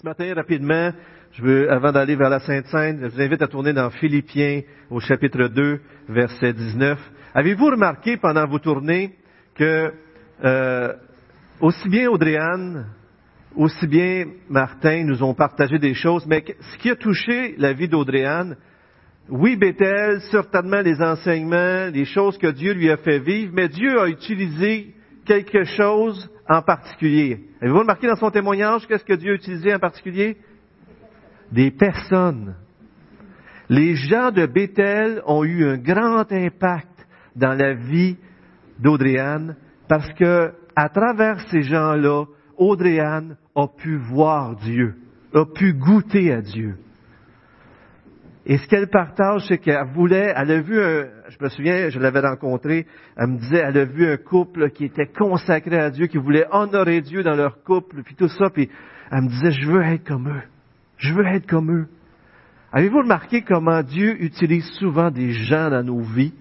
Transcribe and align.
Ce 0.00 0.06
matin, 0.06 0.32
rapidement, 0.34 0.92
je 1.32 1.42
veux, 1.42 1.70
avant 1.70 1.92
d'aller 1.92 2.16
vers 2.16 2.30
la 2.30 2.40
Sainte 2.40 2.64
Seine, 2.68 3.00
je 3.02 3.08
vous 3.08 3.20
invite 3.20 3.42
à 3.42 3.48
tourner 3.48 3.74
dans 3.74 3.90
Philippiens 3.90 4.62
au 4.88 4.98
chapitre 4.98 5.48
2, 5.48 5.78
verset 6.08 6.54
19. 6.54 6.98
Avez-vous 7.34 7.66
remarqué 7.66 8.16
pendant 8.16 8.46
vos 8.46 8.60
tournées 8.60 9.14
que 9.54 9.92
euh, 10.42 10.94
aussi 11.60 11.86
bien 11.90 12.08
Audrey-Anne, 12.08 12.86
aussi 13.54 13.86
bien 13.86 14.24
Martin 14.48 15.04
nous 15.04 15.22
ont 15.22 15.34
partagé 15.34 15.78
des 15.78 15.92
choses, 15.92 16.26
mais 16.26 16.46
ce 16.58 16.78
qui 16.78 16.88
a 16.88 16.96
touché 16.96 17.54
la 17.58 17.74
vie 17.74 17.88
d'Audrey-Anne, 17.88 18.56
oui, 19.28 19.56
Bethel, 19.56 20.22
certainement 20.30 20.80
les 20.80 21.02
enseignements, 21.02 21.90
les 21.92 22.06
choses 22.06 22.38
que 22.38 22.46
Dieu 22.46 22.72
lui 22.72 22.90
a 22.90 22.96
fait 22.96 23.18
vivre, 23.18 23.52
mais 23.54 23.68
Dieu 23.68 24.00
a 24.00 24.08
utilisé 24.08 24.94
quelque 25.24 25.64
chose 25.64 26.30
en 26.48 26.62
particulier. 26.62 27.40
Avez-vous 27.60 27.80
remarqué 27.80 28.06
dans 28.06 28.16
son 28.16 28.30
témoignage 28.30 28.86
qu'est-ce 28.86 29.04
que 29.04 29.14
Dieu 29.14 29.32
a 29.32 29.34
utilisé 29.36 29.74
en 29.74 29.78
particulier? 29.78 30.36
Des 31.52 31.70
personnes. 31.70 32.56
Les 33.68 33.94
gens 33.94 34.30
de 34.30 34.46
Bethel 34.46 35.22
ont 35.26 35.44
eu 35.44 35.64
un 35.64 35.76
grand 35.76 36.30
impact 36.32 37.06
dans 37.36 37.54
la 37.54 37.74
vie 37.74 38.16
d'Audrey-Anne 38.80 39.56
parce 39.88 40.12
que, 40.14 40.52
à 40.74 40.88
travers 40.88 41.40
ces 41.50 41.62
gens-là, 41.62 42.24
Audrey-Anne 42.56 43.36
a 43.54 43.66
pu 43.68 43.96
voir 43.96 44.56
Dieu, 44.56 44.96
a 45.34 45.44
pu 45.44 45.72
goûter 45.74 46.32
à 46.32 46.40
Dieu. 46.40 46.76
Et 48.46 48.58
ce 48.58 48.66
qu'elle 48.66 48.88
partage, 48.88 49.46
c'est 49.46 49.58
qu'elle 49.58 49.86
voulait, 49.94 50.32
elle 50.34 50.50
a 50.50 50.60
vu 50.60 50.82
un, 50.82 51.06
je 51.30 51.44
me 51.44 51.48
souviens, 51.48 51.88
je 51.90 51.98
l'avais 52.00 52.20
rencontré, 52.20 52.86
elle 53.16 53.28
me 53.28 53.38
disait, 53.38 53.58
elle 53.58 53.78
a 53.78 53.84
vu 53.84 54.10
un 54.10 54.16
couple 54.16 54.70
qui 54.70 54.84
était 54.84 55.06
consacré 55.06 55.78
à 55.78 55.90
Dieu, 55.90 56.06
qui 56.06 56.18
voulait 56.18 56.46
honorer 56.50 57.00
Dieu 57.00 57.22
dans 57.22 57.36
leur 57.36 57.62
couple, 57.62 58.02
puis 58.02 58.16
tout 58.16 58.28
ça, 58.28 58.50
puis 58.50 58.68
elle 59.10 59.22
me 59.22 59.28
disait, 59.28 59.52
je 59.52 59.70
veux 59.70 59.82
être 59.82 60.04
comme 60.04 60.28
eux. 60.28 60.42
Je 60.98 61.14
veux 61.14 61.24
être 61.26 61.46
comme 61.46 61.72
eux. 61.72 61.88
Avez-vous 62.72 62.98
remarqué 62.98 63.42
comment 63.42 63.82
Dieu 63.82 64.22
utilise 64.22 64.68
souvent 64.78 65.10
des 65.10 65.30
gens 65.30 65.70
dans 65.70 65.82
nos 65.82 66.00
vies 66.00 66.34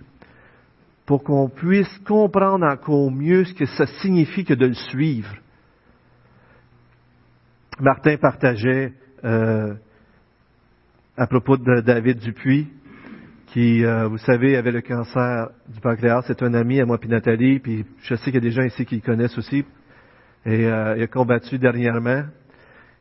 pour 1.06 1.24
qu'on 1.24 1.50
puisse 1.50 1.98
comprendre 2.08 2.66
encore 2.66 3.12
mieux 3.12 3.46
ce 3.46 3.54
que 3.54 3.66
ça 3.66 3.86
signifie 4.02 4.44
que 4.44 4.54
de 4.54 4.68
le 4.68 4.74
suivre? 4.74 5.34
Martin 7.80 8.18
partageait 8.18 8.94
euh, 9.24 9.74
à 11.16 11.28
propos 11.28 11.58
de 11.58 11.82
David 11.82 12.20
Dupuis, 12.20 12.68
qui, 13.54 13.84
euh, 13.84 14.08
vous 14.08 14.18
savez, 14.20 14.56
avait 14.58 14.72
le 14.72 14.82
cancer 14.82 15.50
du 15.68 15.80
pancréas. 15.80 16.24
C'est 16.28 16.44
un 16.44 16.54
ami 16.54 16.80
à 16.80 16.86
moi 16.86 16.98
puis 16.98 17.10
Nathalie, 17.10 17.60
puis 17.60 17.86
je 18.04 18.16
sais 18.16 18.26
qu'il 18.26 18.36
y 18.36 18.38
a 18.38 18.42
des 18.42 18.52
gens 18.52 18.64
ici 18.64 18.86
qui 18.86 18.96
le 18.96 19.02
connaissent 19.02 19.38
aussi. 19.38 19.66
Et 20.46 20.66
euh, 20.66 20.96
il 20.98 21.04
a 21.04 21.08
combattu 21.08 21.58
dernièrement. 21.58 22.24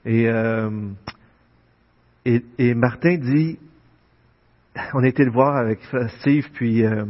Et, 0.04 0.28
euh, 0.28 0.70
et, 2.24 2.42
et, 2.58 2.74
Martin 2.74 3.16
dit, 3.16 3.58
on 4.94 5.02
a 5.02 5.08
été 5.08 5.24
le 5.24 5.30
voir 5.30 5.56
avec 5.56 5.80
Steve 6.20 6.48
puis 6.54 6.84
euh, 6.84 7.04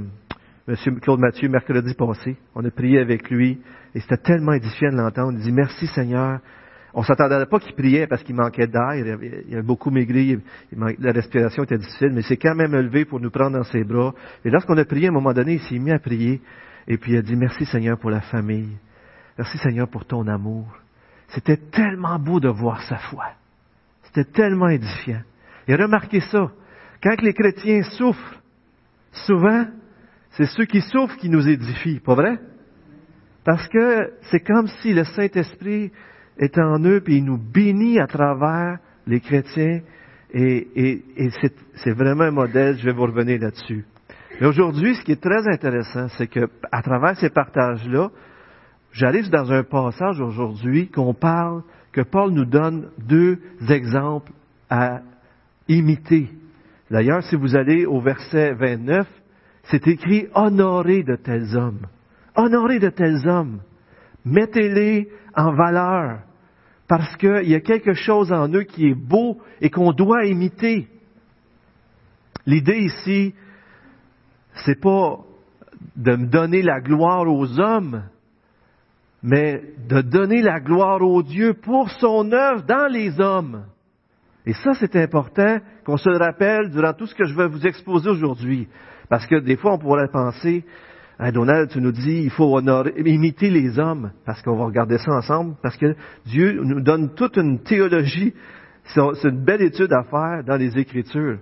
Monsieur 0.67 0.93
Claude 0.97 1.21
Mathieu 1.21 1.49
mercredi 1.49 1.95
passé. 1.95 2.37
On 2.55 2.65
a 2.65 2.71
prié 2.71 2.99
avec 2.99 3.31
lui 3.31 3.61
et 3.95 4.01
c'était 4.01 4.17
tellement 4.17 4.53
édifiant 4.53 4.91
de 4.91 4.97
l'entendre. 4.97 5.39
Il 5.39 5.45
dit 5.45 5.53
merci 5.53 5.87
Seigneur 5.87 6.41
on 6.99 7.03
s'attendait 7.05 7.47
pas 7.47 7.61
qu'il 7.61 7.77
priait 7.77 8.09
parce 8.09 8.25
qu'il 8.25 8.35
manquait 8.35 8.67
d'air, 8.67 8.97
il 8.97 9.09
avait 9.55 9.63
beaucoup 9.63 9.89
maigri, 9.89 10.37
la 10.73 11.13
respiration 11.13 11.63
était 11.63 11.79
difficile, 11.79 12.11
mais 12.13 12.23
il 12.23 12.25
s'est 12.25 12.37
quand 12.37 12.57
même 12.57 12.73
levé 12.73 13.05
pour 13.05 13.21
nous 13.21 13.31
prendre 13.31 13.57
dans 13.57 13.63
ses 13.63 13.85
bras. 13.85 14.13
Et 14.45 14.51
lorsqu'on 14.51 14.77
a 14.77 14.85
prié, 14.85 15.07
à 15.07 15.11
un 15.11 15.13
moment 15.13 15.33
donné, 15.33 15.55
il 15.55 15.61
s'est 15.61 15.79
mis 15.79 15.93
à 15.93 16.01
prier, 16.01 16.41
et 16.89 16.99
puis 16.99 17.13
il 17.13 17.19
a 17.19 17.23
dit, 17.23 17.37
merci 17.37 17.65
Seigneur 17.67 18.01
pour 18.01 18.11
la 18.11 18.21
famille. 18.21 18.77
Merci 19.39 19.59
Seigneur 19.59 19.87
pour 19.87 20.07
ton 20.07 20.27
amour. 20.27 20.67
C'était 21.29 21.57
tellement 21.57 22.19
beau 22.19 22.41
de 22.41 22.49
voir 22.49 22.83
sa 22.83 22.97
foi. 22.97 23.27
C'était 24.03 24.25
tellement 24.25 24.69
édifiant. 24.69 25.23
Et 25.69 25.77
remarquez 25.77 26.19
ça. 26.19 26.51
Quand 27.01 27.23
les 27.23 27.33
chrétiens 27.33 27.85
souffrent, 27.85 28.43
souvent, 29.13 29.67
c'est 30.31 30.47
ceux 30.47 30.65
qui 30.65 30.81
souffrent 30.81 31.17
qui 31.19 31.29
nous 31.29 31.47
édifient, 31.49 32.01
pas 32.01 32.17
vrai? 32.17 32.41
Parce 33.45 33.69
que 33.69 34.15
c'est 34.33 34.41
comme 34.41 34.67
si 34.67 34.93
le 34.93 35.05
Saint-Esprit 35.05 35.93
est 36.39 36.59
en 36.59 36.83
eux, 36.85 37.01
puis 37.01 37.19
il 37.19 37.25
nous 37.25 37.39
bénit 37.39 37.99
à 37.99 38.07
travers 38.07 38.79
les 39.07 39.21
chrétiens, 39.21 39.81
et, 40.33 41.31
c'est 41.77 41.93
vraiment 41.93 42.25
un 42.25 42.31
modèle, 42.31 42.77
je 42.79 42.85
vais 42.85 42.93
vous 42.93 43.07
revenir 43.07 43.41
là-dessus. 43.41 43.85
Mais 44.41 44.47
aujourd'hui, 44.47 44.95
ce 44.95 45.03
qui 45.03 45.13
est 45.13 45.23
très 45.23 45.49
intéressant, 45.49 46.09
c'est 46.17 46.27
que 46.27 46.49
à 46.71 46.83
travers 46.83 47.17
ces 47.17 47.31
partages-là, 47.31 48.11
j'arrive 48.93 49.31
dans 49.31 49.51
un 49.51 49.65
passage 49.65 50.21
aujourd'hui 50.21 50.89
qu'on 50.89 51.15
parle, 51.15 51.63
que 51.93 52.03
Paul 52.03 52.33
nous 52.33 52.45
donne 52.45 52.91
deux 52.99 53.39
exemples 53.69 54.33
à 54.69 55.01
imiter. 55.67 56.29
D'ailleurs, 56.91 57.23
si 57.23 57.37
vous 57.37 57.57
allez 57.57 57.87
au 57.87 58.01
verset 58.01 58.53
29, 58.55 59.07
c'est 59.65 59.87
écrit 59.89 60.29
honorez 60.35 61.03
de 61.03 61.17
tels 61.17 61.57
hommes. 61.57 61.87
Honorez 62.37 62.79
de 62.79 62.91
tels 62.91 63.27
hommes. 63.27 63.61
Mettez-les 64.25 65.09
en 65.35 65.53
valeur 65.55 66.21
parce 66.89 67.17
qu'il 67.17 67.49
y 67.49 67.55
a 67.55 67.61
quelque 67.61 67.93
chose 67.93 68.33
en 68.33 68.49
eux 68.49 68.65
qui 68.65 68.89
est 68.89 68.95
beau 68.95 69.39
et 69.61 69.69
qu'on 69.69 69.93
doit 69.93 70.25
imiter. 70.25 70.89
L'idée 72.47 72.79
ici, 72.79 73.35
c'est 74.65 74.81
pas 74.81 75.19
de 75.97 76.17
me 76.17 76.27
donner 76.27 76.63
la 76.63 76.81
gloire 76.81 77.29
aux 77.29 77.61
hommes, 77.61 78.05
mais 79.23 79.63
de 79.87 80.01
donner 80.01 80.41
la 80.41 80.61
gloire 80.61 81.03
au 81.03 81.23
Dieu 81.23 81.55
pour 81.55 81.91
son 81.91 82.33
œuvre 82.33 82.63
dans 82.63 82.91
les 82.91 83.21
hommes. 83.21 83.67
Et 84.47 84.55
ça, 84.55 84.73
c'est 84.75 84.97
important 84.97 85.59
qu'on 85.85 85.99
se 85.99 86.09
le 86.09 86.17
rappelle 86.17 86.71
durant 86.71 86.95
tout 86.95 87.07
ce 87.07 87.15
que 87.15 87.27
je 87.27 87.35
vais 87.35 87.49
vous 87.49 87.67
exposer 87.67 88.09
aujourd'hui. 88.09 88.67
Parce 89.11 89.27
que 89.27 89.41
des 89.41 89.57
fois, 89.57 89.75
on 89.75 89.79
pourrait 89.79 90.09
penser, 90.11 90.65
Donald, 91.33 91.71
tu 91.71 91.81
nous 91.81 91.93
dis, 91.93 92.23
il 92.23 92.31
faut 92.31 92.57
honorer, 92.57 92.95
imiter 93.05 93.51
les 93.51 93.79
hommes, 93.79 94.13
parce 94.25 94.41
qu'on 94.43 94.57
va 94.57 94.67
regarder 94.67 94.99
ça 94.99 95.13
ensemble, 95.13 95.57
parce 95.63 95.77
que 95.77 95.97
Dieu 96.27 96.61
nous 96.63 96.81
donne 96.81 97.15
toute 97.15 97.37
une 97.37 97.61
théologie. 97.61 98.35
C'est 98.85 99.29
une 99.29 99.45
belle 99.45 99.63
étude 99.63 99.93
à 99.93 100.05
faire 100.05 100.45
dans 100.47 100.57
les 100.57 100.79
Écritures. 100.79 101.39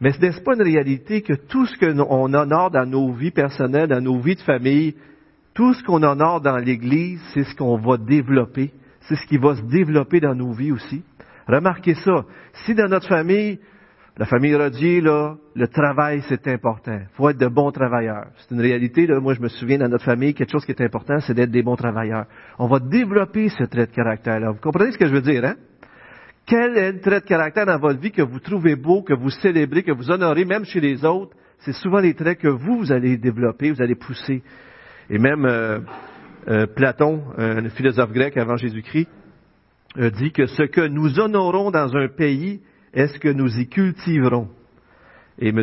Mais 0.00 0.12
ce 0.12 0.20
n'est 0.20 0.32
pas 0.42 0.54
une 0.54 0.62
réalité 0.62 1.22
que 1.22 1.34
tout 1.34 1.66
ce 1.66 1.78
qu'on 1.78 1.98
honore 2.00 2.70
dans 2.70 2.86
nos 2.86 3.12
vies 3.12 3.30
personnelles, 3.30 3.88
dans 3.88 4.00
nos 4.00 4.18
vies 4.18 4.34
de 4.34 4.40
famille, 4.40 4.94
tout 5.54 5.74
ce 5.74 5.84
qu'on 5.84 6.02
honore 6.02 6.40
dans 6.40 6.56
l'Église, 6.56 7.20
c'est 7.34 7.44
ce 7.44 7.54
qu'on 7.54 7.76
va 7.76 7.98
développer. 7.98 8.72
C'est 9.02 9.16
ce 9.16 9.26
qui 9.26 9.36
va 9.36 9.54
se 9.54 9.62
développer 9.62 10.20
dans 10.20 10.34
nos 10.34 10.52
vies 10.52 10.72
aussi. 10.72 11.02
Remarquez 11.46 11.94
ça. 11.94 12.24
Si 12.64 12.74
dans 12.74 12.88
notre 12.88 13.08
famille, 13.08 13.60
la 14.18 14.26
famille 14.26 14.54
Rodier, 14.54 15.00
là, 15.00 15.36
le 15.54 15.68
travail, 15.68 16.22
c'est 16.28 16.46
important. 16.48 16.92
Il 16.92 17.16
faut 17.16 17.30
être 17.30 17.38
de 17.38 17.48
bons 17.48 17.70
travailleurs. 17.70 18.26
C'est 18.36 18.54
une 18.54 18.60
réalité. 18.60 19.06
Là. 19.06 19.20
Moi, 19.20 19.32
je 19.32 19.40
me 19.40 19.48
souviens, 19.48 19.78
dans 19.78 19.88
notre 19.88 20.04
famille, 20.04 20.34
quelque 20.34 20.52
chose 20.52 20.66
qui 20.66 20.72
est 20.72 20.82
important, 20.82 21.18
c'est 21.20 21.32
d'être 21.32 21.50
des 21.50 21.62
bons 21.62 21.76
travailleurs. 21.76 22.26
On 22.58 22.66
va 22.66 22.78
développer 22.78 23.48
ce 23.48 23.64
trait 23.64 23.86
de 23.86 23.92
caractère-là. 23.92 24.50
Vous 24.50 24.60
comprenez 24.60 24.92
ce 24.92 24.98
que 24.98 25.06
je 25.06 25.14
veux 25.14 25.22
dire, 25.22 25.44
hein? 25.44 25.54
Quel 26.44 26.76
est 26.76 26.92
le 26.92 27.00
trait 27.00 27.20
de 27.20 27.24
caractère 27.24 27.64
dans 27.64 27.78
votre 27.78 28.00
vie 28.00 28.10
que 28.10 28.20
vous 28.20 28.40
trouvez 28.40 28.76
beau, 28.76 29.02
que 29.02 29.14
vous 29.14 29.30
célébrez, 29.30 29.82
que 29.82 29.92
vous 29.92 30.10
honorez, 30.10 30.44
même 30.44 30.66
chez 30.66 30.80
les 30.80 31.04
autres? 31.04 31.34
C'est 31.60 31.72
souvent 31.72 32.00
les 32.00 32.14
traits 32.14 32.38
que 32.38 32.48
vous, 32.48 32.78
vous 32.78 32.92
allez 32.92 33.16
développer, 33.16 33.70
vous 33.70 33.80
allez 33.80 33.94
pousser. 33.94 34.42
Et 35.08 35.18
même 35.18 35.46
euh, 35.46 35.78
euh, 36.48 36.66
Platon, 36.66 37.22
un 37.38 37.68
philosophe 37.70 38.12
grec 38.12 38.36
avant 38.36 38.56
Jésus-Christ, 38.56 39.08
dit 39.96 40.32
que 40.32 40.46
ce 40.46 40.64
que 40.64 40.86
nous 40.86 41.20
honorons 41.20 41.70
dans 41.70 41.94
un 41.96 42.08
pays 42.08 42.60
est-ce 42.92 43.18
que 43.18 43.28
nous 43.28 43.58
y 43.58 43.68
cultiverons? 43.68 44.48
Et 45.38 45.48
M. 45.48 45.62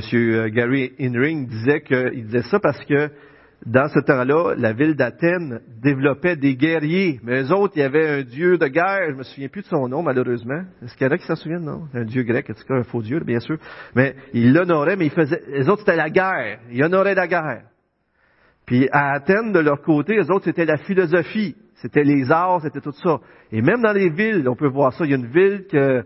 Gary 0.50 0.94
Inring 1.00 1.48
disait 1.48 1.82
qu'il 1.82 2.26
disait 2.26 2.42
ça 2.44 2.60
parce 2.60 2.84
que 2.86 3.10
dans 3.66 3.90
ce 3.90 4.00
temps-là, 4.00 4.56
la 4.58 4.72
ville 4.72 4.96
d'Athènes 4.96 5.60
développait 5.82 6.38
des 6.38 6.56
guerriers. 6.56 7.20
Mais 7.24 7.44
eux 7.44 7.52
autres, 7.54 7.74
il 7.76 7.82
y 7.82 7.84
avait 7.84 8.08
un 8.08 8.22
dieu 8.24 8.58
de 8.58 8.68
guerre. 8.68 9.12
Je 9.12 9.16
me 9.16 9.24
souviens 9.24 9.50
plus 9.50 9.64
de 9.64 9.68
son 9.68 9.88
nom, 9.90 10.02
malheureusement. 10.02 10.64
Est-ce 10.82 10.96
qu'il 10.96 11.06
y 11.06 11.10
en 11.10 11.14
a 11.14 11.18
qui 11.18 11.26
s'en 11.26 11.36
souviennent, 11.36 11.66
non? 11.66 11.84
Un 11.94 12.06
dieu 12.06 12.24
grec, 12.24 12.50
en 12.50 12.54
tout 12.54 12.64
cas, 12.64 12.76
un 12.76 12.84
faux 12.84 13.02
dieu, 13.02 13.20
bien 13.20 13.40
sûr. 13.40 13.58
Mais 13.96 14.16
il 14.34 14.54
l'honorait, 14.54 14.96
mais 14.96 15.08
il 15.08 15.12
faisait, 15.12 15.42
les 15.50 15.68
autres, 15.68 15.82
c'était 15.82 15.98
la 15.98 16.10
guerre. 16.10 16.60
Ils 16.72 16.84
honoraient 16.84 17.16
la 17.16 17.28
guerre. 17.28 17.64
Puis 18.66 18.88
à 18.92 19.12
Athènes, 19.12 19.52
de 19.52 19.60
leur 19.60 19.82
côté, 19.82 20.16
les 20.16 20.32
autres, 20.32 20.46
c'était 20.46 20.66
la 20.66 20.78
philosophie. 20.78 21.56
C'était 21.76 22.04
les 22.04 22.32
arts, 22.32 22.62
c'était 22.62 22.82
tout 22.82 22.92
ça. 22.92 23.20
Et 23.52 23.62
même 23.62 23.82
dans 23.82 23.94
les 23.94 24.10
villes, 24.10 24.48
on 24.48 24.56
peut 24.56 24.68
voir 24.68 24.94
ça. 24.94 25.06
Il 25.06 25.12
y 25.12 25.14
a 25.14 25.18
une 25.18 25.28
ville 25.28 25.66
que 25.70 26.04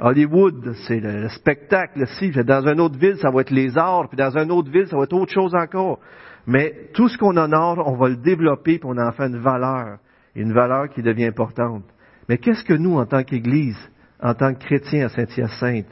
Hollywood, 0.00 0.74
c'est 0.86 1.00
le, 1.00 1.28
spectacle. 1.28 2.06
Si 2.18 2.30
dans 2.30 2.66
une 2.66 2.80
autre 2.80 2.98
ville, 2.98 3.16
ça 3.16 3.30
va 3.30 3.42
être 3.42 3.50
les 3.50 3.76
arts, 3.76 4.08
puis 4.08 4.16
dans 4.16 4.36
une 4.36 4.50
autre 4.50 4.70
ville, 4.70 4.86
ça 4.88 4.96
va 4.96 5.04
être 5.04 5.12
autre 5.12 5.32
chose 5.32 5.54
encore. 5.54 6.00
Mais 6.46 6.88
tout 6.94 7.08
ce 7.08 7.16
qu'on 7.18 7.36
honore, 7.36 7.82
on 7.86 7.96
va 7.96 8.08
le 8.08 8.16
développer, 8.16 8.78
puis 8.78 8.88
on 8.90 8.98
en 8.98 9.12
fait 9.12 9.26
une 9.26 9.38
valeur, 9.38 9.98
une 10.34 10.52
valeur 10.52 10.88
qui 10.88 11.02
devient 11.02 11.26
importante. 11.26 11.84
Mais 12.28 12.38
qu'est-ce 12.38 12.64
que 12.64 12.74
nous, 12.74 12.98
en 12.98 13.06
tant 13.06 13.22
qu'Église, 13.22 13.78
en 14.20 14.34
tant 14.34 14.54
que 14.54 14.64
chrétiens 14.64 15.06
à 15.06 15.08
Saint-Hyacinthe, 15.08 15.86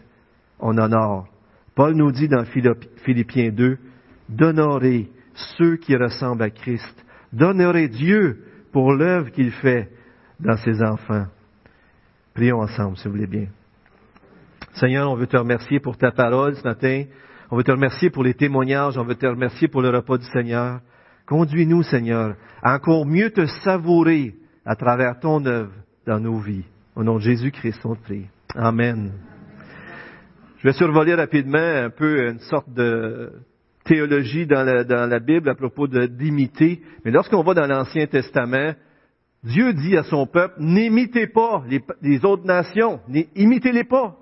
on 0.59 0.77
honore? 0.77 1.29
Paul 1.75 1.95
nous 1.95 2.11
dit 2.11 2.29
dans 2.29 2.45
Philippiens 2.45 3.51
2, 3.51 3.79
d'honorer 4.29 5.09
ceux 5.57 5.77
qui 5.77 5.97
ressemblent 5.97 6.43
à 6.43 6.51
Christ, 6.51 7.05
d'honorer 7.33 7.89
Dieu 7.89 8.45
pour 8.73 8.93
l'œuvre 8.93 9.31
qu'il 9.31 9.51
fait 9.51 9.89
dans 10.41 10.57
ses 10.57 10.83
enfants. 10.83 11.27
Prions 12.35 12.61
ensemble, 12.61 12.97
si 12.97 13.05
vous 13.05 13.15
voulez 13.15 13.27
bien. 13.27 13.47
Seigneur, 14.75 15.11
on 15.11 15.17
veut 15.17 15.27
te 15.27 15.37
remercier 15.37 15.81
pour 15.81 15.97
ta 15.97 16.13
parole 16.13 16.57
ce 16.57 16.63
matin. 16.63 17.05
On 17.51 17.57
veut 17.57 17.65
te 17.65 17.73
remercier 17.73 18.11
pour 18.11 18.23
les 18.23 18.35
témoignages. 18.35 18.97
On 18.97 19.05
veut 19.05 19.17
te 19.17 19.27
remercier 19.27 19.69
pour 19.69 19.83
le 19.83 19.91
repas 19.91 20.19
du 20.19 20.27
Seigneur. 20.27 20.81
Conduis-nous, 21.27 21.83
Seigneur, 21.83 22.37
à 22.63 22.75
encore 22.75 23.07
mieux 23.07 23.31
te 23.31 23.47
savourer 23.63 24.35
à 24.65 24.77
travers 24.77 25.19
ton 25.21 25.45
œuvre 25.47 25.73
dans 26.07 26.21
nos 26.21 26.39
vies. 26.39 26.65
Au 26.97 27.05
nom 27.05 27.17
de 27.17 27.23
Jésus-Christ, 27.23 27.81
on 27.85 27.95
te 27.95 28.03
prie. 28.03 28.27
Amen. 28.55 29.13
Je 30.59 30.69
vais 30.69 30.73
survoler 30.75 31.15
rapidement 31.15 31.59
un 31.59 31.91
peu 31.91 32.29
une 32.29 32.41
sorte 32.41 32.73
de 32.73 33.33
théologie 33.85 34.47
dans 34.47 34.65
la, 34.65 35.19
Bible 35.21 35.49
à 35.49 35.55
propos 35.55 35.89
d'imiter. 35.89 36.83
Mais 37.05 37.11
lorsqu'on 37.11 37.43
va 37.43 37.55
dans 37.55 37.67
l'Ancien 37.67 38.07
Testament, 38.07 38.75
Dieu 39.43 39.73
dit 39.73 39.97
à 39.97 40.03
son 40.03 40.27
peuple, 40.27 40.55
n'imitez 40.59 41.27
pas 41.27 41.65
les, 42.03 42.25
autres 42.25 42.45
nations, 42.45 43.01
imitez-les 43.35 43.85
pas. 43.85 44.20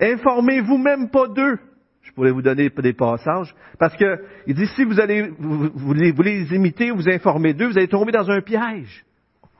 Informez-vous 0.00 0.78
même 0.78 1.10
pas 1.10 1.28
d'eux. 1.28 1.58
Je 2.02 2.12
pourrais 2.12 2.30
vous 2.30 2.42
donner 2.42 2.70
des 2.70 2.92
passages. 2.92 3.54
Parce 3.78 3.96
que, 3.96 4.24
il 4.46 4.54
dit, 4.54 4.66
si 4.66 4.84
vous 4.84 5.00
allez, 5.00 5.30
vous, 5.38 5.92
les, 5.92 6.12
vous 6.12 6.22
les 6.22 6.54
imiter, 6.54 6.90
vous 6.90 7.08
informer 7.08 7.54
d'eux, 7.54 7.68
vous 7.68 7.78
allez 7.78 7.88
tomber 7.88 8.12
dans 8.12 8.30
un 8.30 8.40
piège. 8.40 9.04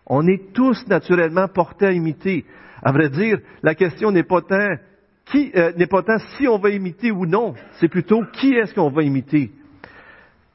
On 0.07 0.27
est 0.27 0.53
tous 0.53 0.87
naturellement 0.89 1.49
portés 1.49 1.87
à 1.87 1.93
imiter. 1.93 2.45
À 2.83 2.93
vrai 2.93 3.11
dire, 3.11 3.39
la 3.63 3.75
question 3.75 4.11
n'est 4.11 4.25
pas 4.25 4.41
tant 4.41 4.77
qui 5.27 5.53
euh, 5.55 5.73
n'est 5.77 5.87
pas 5.87 6.03
tant 6.03 6.19
si 6.37 6.49
on 6.49 6.59
va 6.59 6.71
imiter 6.71 7.11
ou 7.11 7.27
non, 7.27 7.55
c'est 7.79 7.89
plutôt 7.89 8.25
qui 8.33 8.55
est-ce 8.55 8.75
qu'on 8.75 8.91
va 8.91 9.03
imiter. 9.03 9.53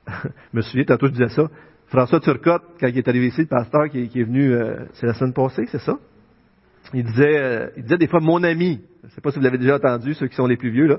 je 0.08 0.30
me 0.54 0.62
souviens, 0.62 0.84
tantôt 0.86 1.08
je 1.08 1.14
disais 1.14 1.30
ça, 1.30 1.50
François 1.88 2.20
Turcotte, 2.20 2.64
quand 2.80 2.88
il 2.88 2.98
est 2.98 3.08
arrivé 3.08 3.28
ici, 3.28 3.42
le 3.42 3.48
pasteur 3.48 3.90
qui, 3.90 4.00
est 4.00 4.24
venu, 4.24 4.54
euh, 4.54 4.86
c'est 4.94 5.06
la 5.06 5.14
semaine 5.14 5.34
passée, 5.34 5.66
c'est 5.72 5.80
ça? 5.80 5.98
Il 6.96 7.04
disait, 7.04 7.38
euh, 7.38 7.68
il 7.76 7.84
disait 7.84 7.98
des 7.98 8.08
fois 8.08 8.22
mon 8.22 8.42
ami. 8.42 8.82
Je 9.04 9.08
ne 9.08 9.12
sais 9.12 9.22
pas 9.22 9.30
si 9.30 9.38
vous 9.38 9.44
l'avez 9.44 9.58
déjà 9.58 9.76
entendu, 9.76 10.14
ceux 10.14 10.28
qui 10.28 10.36
sont 10.36 10.48
les 10.48 10.56
plus 10.56 10.70
vieux, 10.70 10.88
là. 10.88 10.96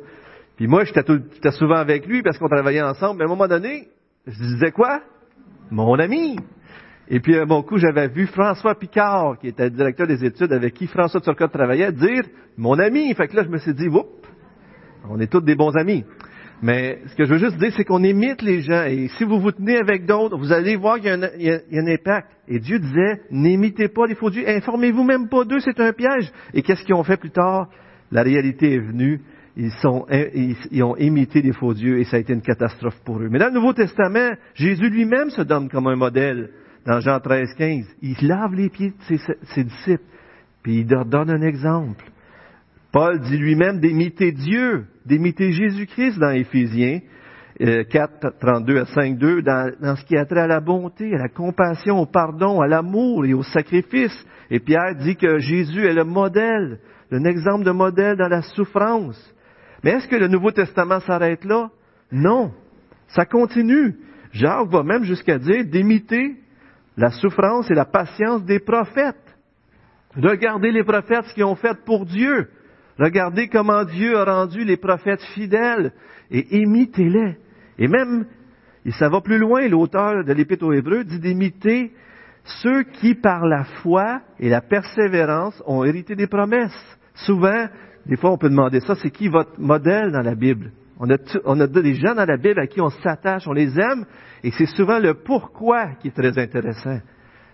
Puis 0.57 0.67
moi, 0.67 0.85
j'étais, 0.85 1.51
souvent 1.53 1.77
avec 1.77 2.07
lui 2.07 2.23
parce 2.23 2.37
qu'on 2.37 2.49
travaillait 2.49 2.83
ensemble, 2.83 3.19
mais 3.19 3.25
à 3.25 3.27
un 3.27 3.31
moment 3.31 3.49
donné, 3.49 3.89
je 4.27 4.39
disais 4.39 4.73
quoi? 4.73 5.01
Mon 5.71 5.99
ami. 5.99 6.37
Et 7.09 7.21
puis, 7.21 7.39
à 7.39 7.47
mon 7.47 7.63
coup, 7.63 7.79
j'avais 7.79 8.09
vu 8.09 8.27
François 8.27 8.75
Picard, 8.75 9.39
qui 9.39 9.49
était 9.49 9.71
directeur 9.71 10.07
des 10.07 10.23
études, 10.23 10.53
avec 10.53 10.75
qui 10.75 10.87
François 10.87 11.21
Turcotte 11.21 11.53
travaillait, 11.53 11.93
dire 11.93 12.25
mon 12.59 12.79
ami. 12.79 13.15
Fait 13.15 13.29
que 13.29 13.37
là, 13.37 13.45
je 13.45 13.49
me 13.49 13.59
suis 13.59 13.75
dit, 13.75 13.89
Oups, 13.89 14.07
on 15.09 15.19
est 15.19 15.31
tous 15.31 15.41
des 15.41 15.55
bons 15.55 15.75
amis. 15.77 16.05
Mais 16.63 17.01
ce 17.07 17.15
que 17.15 17.25
je 17.25 17.33
veux 17.33 17.39
juste 17.39 17.59
dire, 17.59 17.73
c'est 17.77 17.85
qu'on 17.85 18.03
imite 18.03 18.41
les 18.43 18.63
gens. 18.63 18.85
Et 18.85 19.09
si 19.09 19.25
vous 19.25 19.39
vous 19.39 19.53
tenez 19.53 19.77
avec 19.77 20.07
d'autres, 20.07 20.39
vous 20.39 20.53
allez 20.53 20.77
voir 20.77 20.97
qu'il 20.97 21.07
y, 21.39 21.51
a 21.51 21.61
un, 21.73 21.87
impact. 21.87 22.29
Et 22.49 22.59
Dieu 22.59 22.79
disait, 22.79 23.21
n'imitez 23.31 23.89
pas 23.89 24.07
les 24.07 24.15
faux 24.15 24.31
dieux. 24.31 24.49
Informez-vous 24.49 25.05
même 25.05 25.29
pas 25.29 25.45
d'eux, 25.45 25.61
c'est 25.61 25.79
un 25.81 25.93
piège. 25.93 26.33
Et 26.55 26.63
qu'est-ce 26.63 26.83
qu'ils 26.83 26.95
ont 26.95 27.05
fait 27.05 27.19
plus 27.19 27.31
tard? 27.31 27.69
La 28.11 28.23
réalité 28.23 28.75
est 28.75 28.81
venue. 28.81 29.21
Ils, 29.59 29.71
sont, 29.83 30.07
ils, 30.11 30.83
ont 30.83 30.97
imité 30.97 31.41
les 31.41 31.53
faux 31.53 31.73
dieux 31.73 31.99
et 31.99 32.05
ça 32.05 32.17
a 32.17 32.21
été 32.21 32.33
une 32.33 32.43
catastrophe 32.43 33.01
pour 33.05 33.19
eux. 33.21 33.29
Mais 33.31 33.39
dans 33.39 33.47
le 33.47 33.55
Nouveau 33.55 33.73
Testament, 33.73 34.33
Jésus 34.55 34.91
lui-même 34.91 35.31
se 35.31 35.43
donne 35.43 35.69
comme 35.69 35.87
un 35.87 35.97
modèle. 35.97 36.51
Dans 36.87 37.01
Jean 37.01 37.21
13, 37.21 37.55
15, 37.55 37.85
il 38.03 38.29
lave 38.29 38.55
les 38.55 38.69
pieds 38.69 38.91
de 38.91 39.17
ses, 39.17 39.19
ses 39.55 39.65
disciples. 39.65 40.05
Puis 40.63 40.81
il 40.81 40.89
leur 40.89 41.05
donne 41.05 41.31
un 41.31 41.43
exemple. 41.43 42.05
Paul 42.97 43.21
dit 43.21 43.37
lui-même 43.37 43.79
d'imiter 43.79 44.33
Dieu, 44.33 44.87
d'imiter 45.05 45.53
Jésus-Christ 45.53 46.19
dans 46.19 46.31
Éphésiens 46.31 47.01
4, 47.61 48.39
32 48.41 48.79
à 48.79 48.87
5, 48.87 49.19
2, 49.19 49.43
dans, 49.43 49.71
dans 49.83 49.97
ce 49.97 50.05
qui 50.07 50.17
a 50.17 50.25
trait 50.25 50.41
à 50.41 50.47
la 50.47 50.61
bonté, 50.61 51.15
à 51.15 51.19
la 51.19 51.29
compassion, 51.29 51.99
au 51.99 52.07
pardon, 52.07 52.63
à 52.63 52.67
l'amour 52.67 53.27
et 53.27 53.35
au 53.35 53.43
sacrifice. 53.43 54.17
Et 54.51 54.61
Pierre 54.61 54.95
dit 54.95 55.15
que 55.15 55.41
Jésus 55.41 55.85
est 55.85 55.93
le 55.93 56.05
modèle, 56.05 56.79
un 57.13 57.25
exemple 57.27 57.65
de 57.65 57.71
modèle 57.71 58.17
dans 58.17 58.31
la 58.31 58.41
souffrance. 58.41 59.23
Mais 59.85 59.91
est-ce 59.91 60.09
que 60.09 60.17
le 60.17 60.29
Nouveau 60.29 60.53
Testament 60.53 61.01
s'arrête 61.01 61.45
là? 61.45 61.69
Non. 62.11 62.51
Ça 63.09 63.27
continue. 63.27 63.95
Jacques 64.33 64.71
va 64.71 64.83
même 64.83 65.05
jusqu'à 65.05 65.39
dire 65.39 65.67
d'imiter 65.67 66.37
la 66.97 67.11
souffrance 67.11 67.71
et 67.71 67.75
la 67.75 67.85
patience 67.85 68.43
des 68.47 68.59
prophètes. 68.59 69.37
Regardez 70.17 70.73
les 70.73 70.83
prophètes 70.83 71.27
ce 71.27 71.35
qu'ils 71.35 71.45
ont 71.45 71.57
fait 71.57 71.77
pour 71.85 72.07
Dieu. 72.07 72.49
Regardez 72.99 73.49
comment 73.49 73.85
Dieu 73.85 74.17
a 74.17 74.25
rendu 74.25 74.65
les 74.65 74.77
prophètes 74.77 75.23
fidèles 75.35 75.93
et 76.31 76.59
imitez-les. 76.59 77.37
Et 77.79 77.89
même, 77.89 78.27
et 78.85 78.93
ça 78.93 79.09
va 79.09 79.21
plus 79.21 79.39
loin, 79.39 79.69
l'auteur 79.69 80.25
de 80.25 80.33
l'Épître 80.33 80.65
aux 80.65 80.73
Hébreux 80.73 81.05
dit 81.05 81.21
d'imiter 81.21 81.93
ceux 82.63 82.85
qui, 82.85 83.15
par 83.15 83.47
la 83.47 83.65
foi 83.65 84.21
et 84.39 84.49
la 84.49 84.61
persévérance, 84.61 85.63
ont 85.67 85.85
hérité 85.85 86.15
des 86.15 86.27
promesses. 86.27 86.99
Souvent, 87.15 87.67
des 88.07 88.17
fois, 88.17 88.31
on 88.31 88.39
peut 88.39 88.49
demander 88.49 88.81
ça, 88.81 88.95
c'est 88.95 89.11
qui 89.11 89.29
votre 89.29 89.59
modèle 89.59 90.13
dans 90.13 90.23
la 90.23 90.35
Bible? 90.35 90.71
On 90.99 91.11
a, 91.11 91.17
on 91.45 91.61
a 91.61 91.67
des 91.67 91.95
gens 91.95 92.15
dans 92.15 92.25
la 92.25 92.37
Bible 92.39 92.61
à 92.61 92.67
qui 92.67 92.81
on 92.81 92.89
s'attache, 92.89 93.47
on 93.47 93.53
les 93.53 93.79
aime, 93.79 94.07
et 94.43 94.51
c'est 94.53 94.67
souvent 94.67 94.99
le 94.99 95.15
pourquoi 95.15 95.95
qui 96.01 96.09
est 96.09 96.17
très 96.17 96.39
intéressant. 96.39 97.01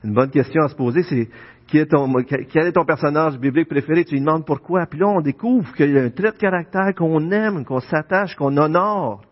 Une 0.05 0.15
bonne 0.15 0.31
question 0.31 0.63
à 0.63 0.69
se 0.69 0.77
poser, 0.77 1.03
c'est 1.03 1.29
quel 1.73 2.67
est 2.67 2.73
ton 2.73 2.85
personnage 2.85 3.39
biblique 3.39 3.69
préféré? 3.69 4.05
Tu 4.05 4.15
lui 4.15 4.21
demandes 4.21 4.45
pourquoi. 4.45 4.85
Puis 4.85 5.01
là, 5.01 5.09
on 5.09 5.23
découvre 5.23 5.73
qu'il 5.73 5.91
y 5.91 5.99
a 5.99 6.03
un 6.03 6.11
trait 6.11 6.33
de 6.33 6.37
caractère 6.37 6.95
qu'on 6.95 7.31
aime, 7.31 7.65
qu'on 7.65 7.81
s'attache, 7.81 8.37
qu'on 8.37 8.57
honore 8.59 9.23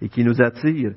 et 0.00 0.08
qui 0.08 0.24
nous 0.24 0.40
attire. 0.40 0.92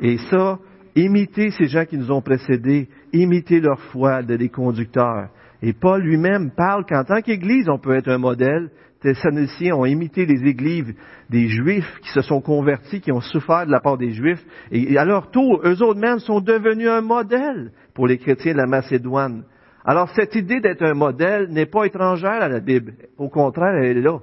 Et 0.00 0.18
ça, 0.18 0.58
imiter 0.94 1.50
ces 1.52 1.68
gens 1.68 1.86
qui 1.86 1.96
nous 1.96 2.12
ont 2.12 2.20
précédés, 2.20 2.88
imiter 3.14 3.60
leur 3.60 3.80
foi 3.80 4.22
de 4.22 4.36
des 4.36 4.50
conducteurs. 4.50 5.30
Et 5.62 5.72
Paul 5.72 6.02
lui-même 6.02 6.50
parle 6.54 6.84
qu'en 6.84 7.04
tant 7.04 7.22
qu'Église, 7.22 7.68
on 7.70 7.78
peut 7.78 7.94
être 7.94 8.08
un 8.08 8.18
modèle. 8.18 8.70
Thessaloniciens 9.00 9.74
ont 9.74 9.86
imité 9.86 10.26
les 10.26 10.48
églises 10.48 10.94
des 11.30 11.48
Juifs 11.48 11.98
qui 12.02 12.10
se 12.10 12.20
sont 12.20 12.40
convertis, 12.40 13.00
qui 13.00 13.10
ont 13.10 13.20
souffert 13.20 13.66
de 13.66 13.72
la 13.72 13.80
part 13.80 13.96
des 13.96 14.10
Juifs. 14.10 14.44
Et 14.70 14.98
à 14.98 15.04
leur 15.04 15.30
tour, 15.30 15.62
eux 15.64 15.82
autres 15.82 15.98
mêmes 15.98 16.18
sont 16.18 16.40
devenus 16.40 16.88
un 16.88 17.00
modèle 17.00 17.72
pour 17.94 18.06
les 18.06 18.18
chrétiens 18.18 18.52
de 18.52 18.58
la 18.58 18.66
Macédoine. 18.66 19.44
Alors 19.84 20.10
cette 20.14 20.34
idée 20.34 20.60
d'être 20.60 20.82
un 20.82 20.94
modèle 20.94 21.48
n'est 21.48 21.66
pas 21.66 21.84
étrangère 21.84 22.42
à 22.42 22.48
la 22.48 22.60
Bible. 22.60 22.94
Au 23.18 23.28
contraire, 23.28 23.74
elle 23.74 23.98
est 23.98 24.02
là. 24.02 24.18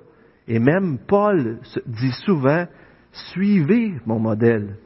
Et 0.48 0.60
même 0.60 0.98
Paul 1.08 1.60
dit 1.86 2.14
souvent, 2.26 2.66
suivez 3.12 3.94
mon 4.06 4.20
modèle. 4.20 4.78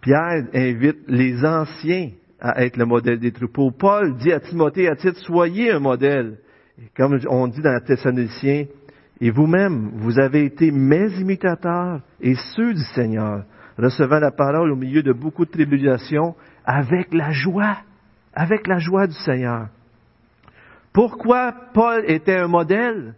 Pierre 0.00 0.46
invite 0.54 0.98
les 1.06 1.44
anciens 1.44 2.10
à 2.40 2.64
être 2.64 2.76
le 2.76 2.84
modèle 2.84 3.18
des 3.18 3.32
troupeaux. 3.32 3.70
Paul 3.70 4.16
dit 4.16 4.32
à 4.32 4.40
Timothée 4.40 4.88
à 4.88 4.96
titre, 4.96 5.18
soyez 5.20 5.72
un 5.72 5.78
modèle. 5.78 6.38
comme 6.96 7.18
on 7.28 7.46
dit 7.48 7.60
dans 7.60 7.72
la 7.72 7.80
Thessaloniciens, 7.80 8.66
et 9.20 9.30
vous-même, 9.30 9.92
vous 9.94 10.18
avez 10.18 10.44
été 10.44 10.70
mes 10.70 11.08
imitateurs 11.20 12.00
et 12.20 12.34
ceux 12.56 12.74
du 12.74 12.82
Seigneur, 12.94 13.44
recevant 13.78 14.18
la 14.18 14.32
parole 14.32 14.72
au 14.72 14.76
milieu 14.76 15.02
de 15.02 15.12
beaucoup 15.12 15.44
de 15.44 15.50
tribulations 15.50 16.34
avec 16.64 17.14
la 17.14 17.30
joie 17.30 17.76
avec 18.34 18.66
la 18.66 18.78
joie 18.78 19.06
du 19.06 19.14
Seigneur. 19.14 19.68
Pourquoi 20.92 21.52
Paul 21.72 22.04
était 22.06 22.36
un 22.36 22.48
modèle? 22.48 23.14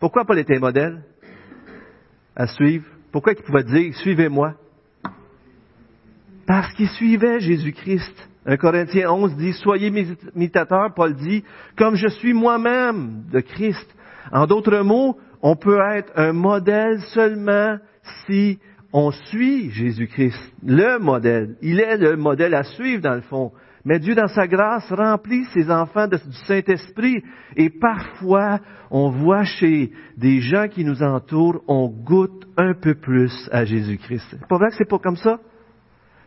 Pourquoi 0.00 0.24
Paul 0.24 0.38
était 0.38 0.56
un 0.56 0.60
modèle? 0.60 1.02
À 2.34 2.46
suivre? 2.46 2.84
Pourquoi 3.12 3.32
il 3.32 3.42
pouvait 3.42 3.64
dire, 3.64 3.94
suivez-moi? 3.94 4.54
Parce 6.46 6.72
qu'il 6.74 6.88
suivait 6.90 7.40
Jésus-Christ. 7.40 8.28
1 8.46 8.56
Corinthiens 8.58 9.10
11 9.10 9.36
dit, 9.36 9.52
soyez 9.54 9.92
imitateurs, 10.34 10.94
Paul 10.94 11.14
dit, 11.14 11.42
comme 11.76 11.96
je 11.96 12.08
suis 12.08 12.32
moi-même 12.32 13.24
de 13.32 13.40
Christ. 13.40 13.86
En 14.30 14.46
d'autres 14.46 14.80
mots, 14.80 15.18
on 15.42 15.56
peut 15.56 15.80
être 15.94 16.12
un 16.16 16.32
modèle 16.32 17.00
seulement 17.14 17.78
si 18.26 18.58
on 18.92 19.10
suit 19.10 19.70
Jésus-Christ, 19.70 20.38
le 20.64 20.98
modèle. 20.98 21.56
Il 21.60 21.80
est 21.80 21.96
le 21.96 22.16
modèle 22.16 22.54
à 22.54 22.62
suivre 22.62 23.02
dans 23.02 23.14
le 23.14 23.20
fond. 23.22 23.52
Mais 23.86 24.00
Dieu, 24.00 24.16
dans 24.16 24.26
sa 24.26 24.48
grâce, 24.48 24.90
remplit 24.90 25.44
ses 25.54 25.70
enfants 25.70 26.08
du 26.08 26.16
Saint-Esprit. 26.48 27.22
Et 27.54 27.70
parfois, 27.70 28.58
on 28.90 29.10
voit 29.10 29.44
chez 29.44 29.92
des 30.16 30.40
gens 30.40 30.66
qui 30.66 30.84
nous 30.84 31.04
entourent, 31.04 31.62
on 31.68 31.88
goûte 31.88 32.48
un 32.56 32.74
peu 32.74 32.96
plus 32.96 33.48
à 33.52 33.64
Jésus-Christ. 33.64 34.26
C'est 34.28 34.48
pas 34.48 34.58
vrai 34.58 34.70
que 34.70 34.74
c'est 34.74 34.88
pas 34.88 34.98
comme 34.98 35.14
ça? 35.14 35.38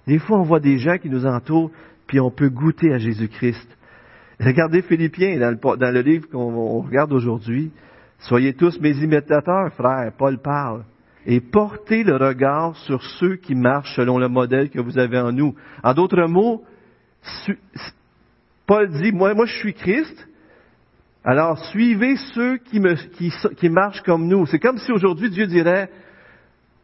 Des 0.07 0.19
fois, 0.19 0.39
on 0.39 0.43
voit 0.43 0.61
des 0.61 0.77
gens 0.77 0.97
qui 0.99 1.09
nous 1.09 1.25
entourent, 1.25 1.69
puis 2.07 2.21
on 2.21 2.31
peut 2.31 2.49
goûter 2.49 2.93
à 2.93 2.97
Jésus-Christ. 2.97 3.77
Regardez 4.39 4.81
Philippiens, 4.81 5.37
dans 5.37 5.51
le, 5.51 5.77
dans 5.77 5.93
le 5.93 6.01
livre 6.01 6.29
qu'on 6.29 6.79
regarde 6.79 7.11
aujourd'hui. 7.11 7.73
Soyez 8.19 8.53
tous 8.53 8.79
mes 8.79 8.95
imitateurs, 9.03 9.73
frères. 9.73 10.13
Paul 10.17 10.37
parle. 10.41 10.85
Et 11.25 11.41
portez 11.41 12.05
le 12.05 12.15
regard 12.15 12.77
sur 12.77 13.03
ceux 13.03 13.35
qui 13.35 13.53
marchent 13.53 13.97
selon 13.97 14.17
le 14.17 14.29
modèle 14.29 14.69
que 14.69 14.79
vous 14.79 14.97
avez 14.97 15.19
en 15.19 15.33
nous. 15.33 15.55
En 15.83 15.93
d'autres 15.93 16.25
mots, 16.25 16.63
Paul 18.65 18.89
dit, 18.89 19.11
moi, 19.11 19.33
je 19.45 19.55
suis 19.57 19.73
Christ, 19.73 20.27
alors 21.23 21.57
suivez 21.65 22.15
ceux 22.33 22.57
qui 22.57 23.69
marchent 23.69 24.01
comme 24.03 24.27
nous. 24.27 24.45
C'est 24.45 24.59
comme 24.59 24.77
si 24.77 24.91
aujourd'hui 24.91 25.29
Dieu 25.29 25.47
dirait, 25.47 25.89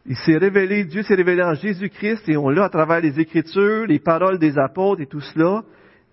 il 0.04 0.16
s'est 0.16 0.36
révélé, 0.36 0.84
Dieu 0.84 1.02
s'est 1.02 1.14
révélé 1.14 1.42
en 1.42 1.54
Jésus-Christ 1.54 2.28
et 2.28 2.36
on 2.36 2.48
l'a 2.48 2.64
à 2.64 2.68
travers 2.68 3.00
les 3.00 3.18
Écritures, 3.18 3.86
les 3.86 3.98
paroles 3.98 4.38
des 4.38 4.56
apôtres 4.58 5.02
et 5.02 5.06
tout 5.06 5.20
cela, 5.20 5.64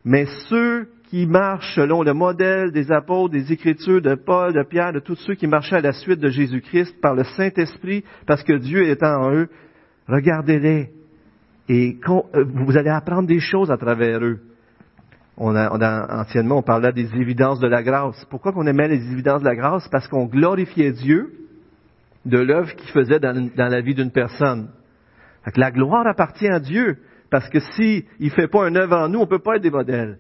mais 0.04 0.26
ceux 0.50 0.88
qui 1.10 1.28
marchent 1.28 1.76
selon 1.76 2.02
le 2.02 2.14
modèle 2.14 2.72
des 2.72 2.92
apôtres, 2.92 3.34
des 3.34 3.54
Écritures 3.54 4.02
de 4.02 4.16
Paul, 4.16 4.52
de 4.54 4.64
Pierre, 4.64 4.94
de 4.94 5.00
tous 5.00 5.16
ceux 5.28 5.36
qui 5.36 5.46
marchaient 5.46 5.76
à 5.76 5.82
la 5.82 5.94
suite 5.94 6.20
de 6.20 6.30
Jésus-Christ 6.30 7.00
par 7.02 7.14
le 7.14 7.24
Saint-Esprit, 7.24 8.04
parce 8.26 8.42
que 8.42 8.54
Dieu 8.54 8.88
est 8.88 9.04
en 9.04 9.32
eux, 9.32 9.48
regardez-les 10.08 10.90
et 11.70 11.98
euh, 12.08 12.46
vous 12.54 12.78
allez 12.78 12.90
apprendre 12.90 13.28
des 13.28 13.40
choses 13.40 13.72
à 13.72 13.78
travers 13.78 14.24
eux. 14.24 14.40
On 15.38 15.56
a, 15.56 16.22
anciennement, 16.22 16.58
on 16.58 16.62
parlait 16.62 16.94
des 16.94 17.16
évidences 17.16 17.60
de 17.60 17.68
la 17.68 17.82
grâce. 17.82 18.24
Pourquoi 18.30 18.52
qu'on 18.52 18.68
aimait 18.68 18.88
les 18.88 19.12
évidences 19.12 19.42
de 19.42 19.48
la 19.48 19.56
grâce? 19.56 19.88
Parce 19.88 20.08
qu'on 20.08 20.26
glorifiait 20.26 20.92
Dieu 20.92 21.34
de 22.26 22.38
l'œuvre 22.38 22.74
qu'il 22.76 22.90
faisait 22.90 23.20
dans, 23.20 23.52
la 23.58 23.82
vie 23.82 23.96
d'une 23.96 24.12
personne. 24.12 24.70
la 25.56 25.72
gloire 25.72 26.06
appartient 26.06 26.48
à 26.48 26.60
Dieu, 26.60 26.98
parce 27.32 27.50
que 27.50 27.60
s'il 27.60 28.04
ne 28.20 28.30
fait 28.30 28.48
pas 28.48 28.66
un 28.66 28.76
œuvre 28.76 28.96
en 28.96 29.10
nous, 29.10 29.20
on 29.20 29.24
ne 29.24 29.28
peut 29.28 29.40
pas 29.40 29.56
être 29.56 29.64
des 29.64 29.72
modèles. 29.72 30.20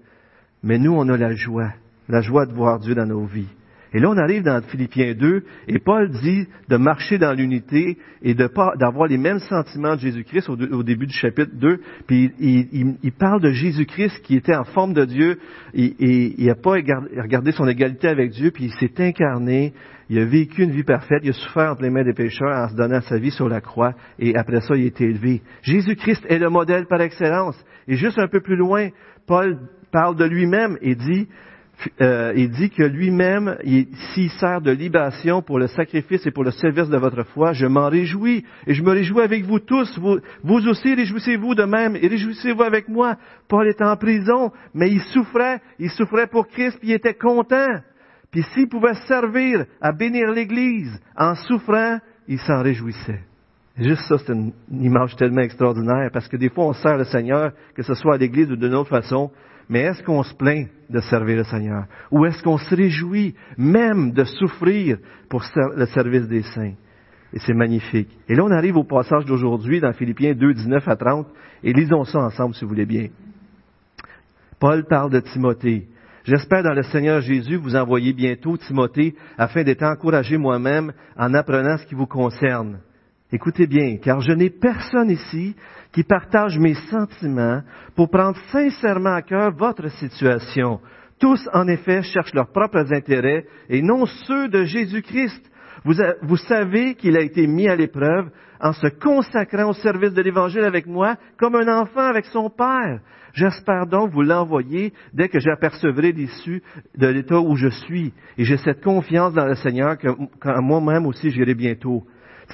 Mais 0.64 0.80
nous, 0.80 0.94
on 0.94 1.08
a 1.10 1.18
la 1.18 1.34
joie, 1.34 1.72
la 2.10 2.22
joie 2.22 2.46
de 2.46 2.54
voir 2.54 2.80
Dieu 2.80 2.96
dans 2.96 3.06
nos 3.06 3.26
vies. 3.26 3.50
Et 3.94 4.00
là, 4.00 4.10
on 4.10 4.18
arrive 4.18 4.42
dans 4.42 4.60
Philippiens 4.64 5.14
2, 5.14 5.44
et 5.68 5.80
Paul 5.80 6.10
dit 6.10 6.48
de 6.68 6.78
marcher 6.78 7.20
dans 7.20 7.34
l'unité 7.34 7.98
et 8.24 8.34
de 8.34 8.48
pas 8.48 8.74
d'avoir 8.80 9.08
les 9.08 9.20
mêmes 9.20 9.40
sentiments 9.40 9.96
de 9.96 10.00
Jésus-Christ 10.00 10.50
au, 10.50 10.84
début 10.84 11.06
du 11.06 11.14
chapitre 11.14 11.52
2. 11.54 11.80
Puis 12.08 12.32
il, 12.40 13.12
parle 13.12 13.42
de 13.42 13.52
Jésus-Christ 13.52 14.22
qui 14.24 14.36
était 14.36 14.56
en 14.56 14.64
forme 14.64 14.94
de 14.94 15.06
Dieu, 15.06 15.38
et, 15.76 15.94
il 16.00 16.48
n'a 16.48 16.56
pas 16.56 16.72
regardé 16.72 17.52
son 17.52 17.68
égalité 17.68 18.08
avec 18.08 18.32
Dieu, 18.32 18.50
puis 18.52 18.66
il 18.66 18.74
s'est 18.74 18.94
incarné, 18.98 19.74
il 20.10 20.18
a 20.18 20.26
vécu 20.26 20.64
une 20.64 20.72
vie 20.72 20.84
parfaite, 20.84 21.22
il 21.24 21.30
a 21.30 21.34
souffert 21.34 21.72
entre 21.72 21.84
les 21.84 21.92
mains 21.92 22.04
des 22.04 22.14
pécheurs 22.14 22.56
en 22.56 22.70
se 22.70 22.76
donnant 22.76 23.02
sa 23.02 23.18
vie 23.20 23.32
sur 23.32 23.48
la 23.48 23.62
croix, 23.62 23.94
et 24.18 24.36
après 24.36 24.62
ça, 24.62 24.76
il 24.76 24.86
a 24.86 24.88
été 24.88 25.06
élevé. 25.06 25.42
Jésus-Christ 25.62 26.26
est 26.30 26.40
le 26.40 26.50
modèle 26.50 26.88
par 26.88 27.02
excellence. 27.02 27.64
Et 27.88 27.96
juste 27.96 28.18
un 28.18 28.28
peu 28.28 28.42
plus 28.42 28.56
loin, 28.56 28.90
Paul 29.28 29.60
parle 29.92 30.16
de 30.16 30.26
lui-même 30.26 30.78
et 30.82 30.96
dit, 30.96 31.28
euh, 32.02 32.34
il 32.36 32.50
dit 32.52 32.70
que 32.70 32.84
lui-même, 32.84 33.58
s'il 34.13 34.30
sert 34.32 34.62
de 34.62 34.72
libation 34.72 35.42
pour 35.42 35.60
le 35.60 35.68
sacrifice 35.68 36.25
et 36.25 36.32
pour 36.32 36.44
le 36.44 36.52
service 36.52 36.90
de 36.90 36.98
votre 36.98 37.24
foi, 37.24 37.54
je 37.54 37.66
m'en 37.66 37.90
réjouis. 37.90 38.46
Et 38.68 38.74
je 38.74 38.84
me 38.84 38.92
réjouis 38.92 39.22
avec 39.22 39.44
vous 39.44 39.60
tous. 39.60 40.00
Vous, 40.00 40.68
aussi, 40.68 40.94
réjouissez-vous 40.94 41.56
de 41.56 41.63
même 41.63 41.96
et 41.96 42.08
réjouissez-vous 42.08 42.63
avec 42.63 42.88
moi. 42.88 43.16
Paul 43.48 43.68
est 43.68 43.82
en 43.82 43.96
prison, 43.96 44.52
mais 44.74 44.90
il 44.90 45.02
souffrait. 45.02 45.62
Il 45.80 45.90
souffrait 45.90 46.28
pour 46.28 46.48
Christ, 46.48 46.78
puis 46.80 46.90
il 46.90 46.94
était 46.94 47.13
content. 47.13 47.82
Puis 48.32 48.44
s'il 48.54 48.68
pouvait 48.68 48.96
servir 49.08 49.66
à 49.80 49.92
bénir 49.92 50.32
l'Église 50.32 51.00
en 51.16 51.36
souffrant, 51.36 52.00
il 52.28 52.40
s'en 52.40 52.62
réjouissait. 52.63 53.22
Juste 53.78 54.04
ça, 54.08 54.18
c'est 54.20 54.34
une 54.34 54.54
image 54.72 55.16
tellement 55.16 55.42
extraordinaire, 55.42 56.10
parce 56.13 56.28
que 56.28 56.38
des 56.38 56.50
fois, 56.50 56.66
on 56.66 56.74
sert 56.74 56.98
le 56.98 57.06
Seigneur, 57.06 57.54
que 57.75 57.82
ce 57.82 57.96
soit 57.96 58.16
à 58.16 58.18
l'Église 58.18 58.52
ou 58.52 58.56
d'une 58.56 58.75
autre 58.75 58.90
façon, 58.90 59.32
mais 59.70 59.82
est-ce 59.82 60.03
qu'on 60.03 60.24
se 60.24 60.34
plaint 60.34 60.67
de 60.89 61.00
servir 61.00 61.38
le 61.38 61.43
Seigneur? 61.43 61.86
Ou 62.12 62.25
est-ce 62.25 62.43
qu'on 62.43 62.58
se 62.58 62.75
réjouit 62.75 63.36
même 63.58 64.12
de 64.12 64.24
souffrir 64.24 64.98
pour 65.29 65.43
le 65.75 65.86
service 65.88 66.27
des 66.27 66.43
saints? 66.43 66.74
Et 67.34 67.39
c'est 67.39 67.53
magnifique. 67.53 68.10
Et 68.29 68.36
là, 68.36 68.43
on 68.43 68.51
arrive 68.51 68.77
au 68.77 68.84
passage 68.84 69.25
d'aujourd'hui 69.25 69.79
dans 69.79 69.93
Philippiens 69.93 70.34
2, 70.34 70.53
19 70.53 70.88
à 70.88 70.96
30, 70.96 71.27
et 71.63 71.74
lisons 71.74 72.03
ça 72.03 72.20
ensemble 72.20 72.53
si 72.53 72.63
vous 72.63 72.70
voulez 72.70 72.86
bien. 72.86 73.08
Paul 74.60 74.86
parle 74.86 75.12
de 75.12 75.20
Timothée. 75.20 75.88
J'espère 76.25 76.63
dans 76.63 76.74
le 76.74 76.84
Seigneur 76.84 77.20
Jésus 77.22 77.58
vous 77.58 77.75
envoyer 77.75 78.13
bientôt 78.13 78.55
Timothée 78.55 79.15
afin 79.38 79.63
d'être 79.63 79.84
encouragé 79.84 80.38
moi-même 80.38 80.93
en 81.17 81.34
apprenant 81.34 81.77
ce 81.77 81.86
qui 81.86 81.96
vous 81.96 82.05
concerne. 82.05 82.79
Écoutez 83.34 83.66
bien, 83.66 83.98
car 83.98 84.22
je 84.22 84.32
n'ai 84.32 84.52
personne 84.52 85.10
ici 85.10 85.56
qui 85.92 86.04
partage 86.04 86.60
mes 86.60 86.75
sentiments 86.92 87.63
pour 87.96 88.12
prendre 88.12 88.38
sincèrement 88.52 89.16
à 89.16 89.24
cœur 89.24 89.52
votre 89.56 89.90
situation. 89.90 90.80
Tous, 91.20 91.50
en 91.52 91.68
effet, 91.68 92.04
cherchent 92.04 92.36
leurs 92.36 92.52
propres 92.52 92.94
intérêts 92.94 93.48
et 93.70 93.82
non 93.82 94.06
ceux 94.06 94.50
de 94.50 94.66
Jésus-Christ. 94.66 95.52
Vous, 95.84 95.96
vous, 96.22 96.38
savez 96.38 96.94
qu'il 96.94 97.18
a 97.18 97.22
été 97.22 97.48
mis 97.48 97.68
à 97.68 97.75
l'épreuve 97.75 98.30
en 98.62 98.72
se 98.72 98.86
consacrant 98.86 99.72
au 99.72 99.74
service 99.74 100.13
de 100.13 100.22
l'Évangile 100.22 100.63
avec 100.63 100.86
moi 100.86 101.16
comme 101.40 101.56
un 101.56 101.82
enfant 101.82 102.06
avec 102.06 102.25
son 102.25 102.52
Père. 102.52 103.00
J'espère 103.34 103.88
donc 103.88 104.12
vous 104.12 104.22
l'envoyer 104.22 104.94
dès 105.12 105.28
que 105.28 105.40
j'apercevrai 105.40 106.12
l'issue 106.12 106.62
de 106.96 107.08
l'état 107.08 107.40
où 107.40 107.56
je 107.56 107.70
suis. 107.70 108.13
Et 108.38 108.44
j'ai 108.44 108.58
cette 108.58 108.84
confiance 108.84 109.34
dans 109.34 109.48
le 109.48 109.56
Seigneur 109.56 109.98
que 109.98 110.10
moi-même 110.62 111.08
aussi 111.08 111.32
j'irai 111.32 111.56
bientôt. 111.56 112.06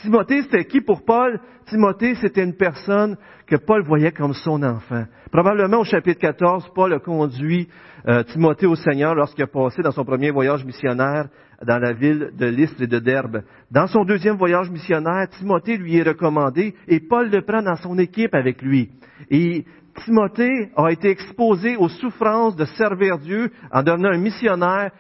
Timothée, 0.02 0.44
c'était 0.44 0.66
qui 0.66 0.82
pour 0.82 1.04
Paul? 1.04 1.40
Timothée, 1.68 2.16
c'était 2.16 2.44
une 2.44 2.56
personne 2.56 3.18
que 3.48 3.56
Paul 3.56 3.84
voyait 3.84 4.12
comme 4.12 4.34
son 4.34 4.64
enfant. 4.64 5.06
Probablement 5.32 5.80
au 5.80 5.84
chapitre 5.84 6.20
14, 6.20 6.72
Paul 6.74 6.94
a 6.94 7.00
conduit 7.00 7.68
euh, 8.08 8.24
Timothée 8.24 8.66
au 8.66 8.76
Seigneur 8.76 9.14
lorsqu'il 9.16 9.44
a 9.44 9.48
passé 9.48 9.82
dans 9.82 9.92
son 9.92 10.06
premier 10.06 10.32
voyage 10.32 10.66
missionnaire 10.66 11.28
dans 11.66 11.80
la 11.80 11.94
ville 11.94 12.32
de 12.38 12.46
Lystre 12.46 12.84
et 12.84 12.88
de 12.88 13.00
Derbe. 13.00 13.42
Dans 13.72 13.88
son 13.88 14.06
deuxième 14.06 14.38
voyage 14.38 14.70
missionnaire, 14.70 15.28
Timothée 15.38 15.78
lui 15.78 15.98
est 15.98 16.04
recommandé 16.04 16.74
et 16.88 17.00
Paul 17.02 17.30
le 17.30 17.42
prend 17.42 17.62
dans 17.62 17.76
son 17.76 17.98
équipe 17.98 18.34
avec 18.34 18.62
lui. 18.62 18.90
Et 19.30 19.66
Timothée 20.06 20.72
a 20.78 20.90
été 20.92 21.10
exposé 21.10 21.76
aux 21.76 21.90
souffrances 21.90 22.56
de 22.56 22.66
servir 22.66 23.18
Dieu 23.18 23.52
en 23.72 23.84
devenant 23.84 24.12
un 24.12 24.18
missionnaire. 24.18 24.92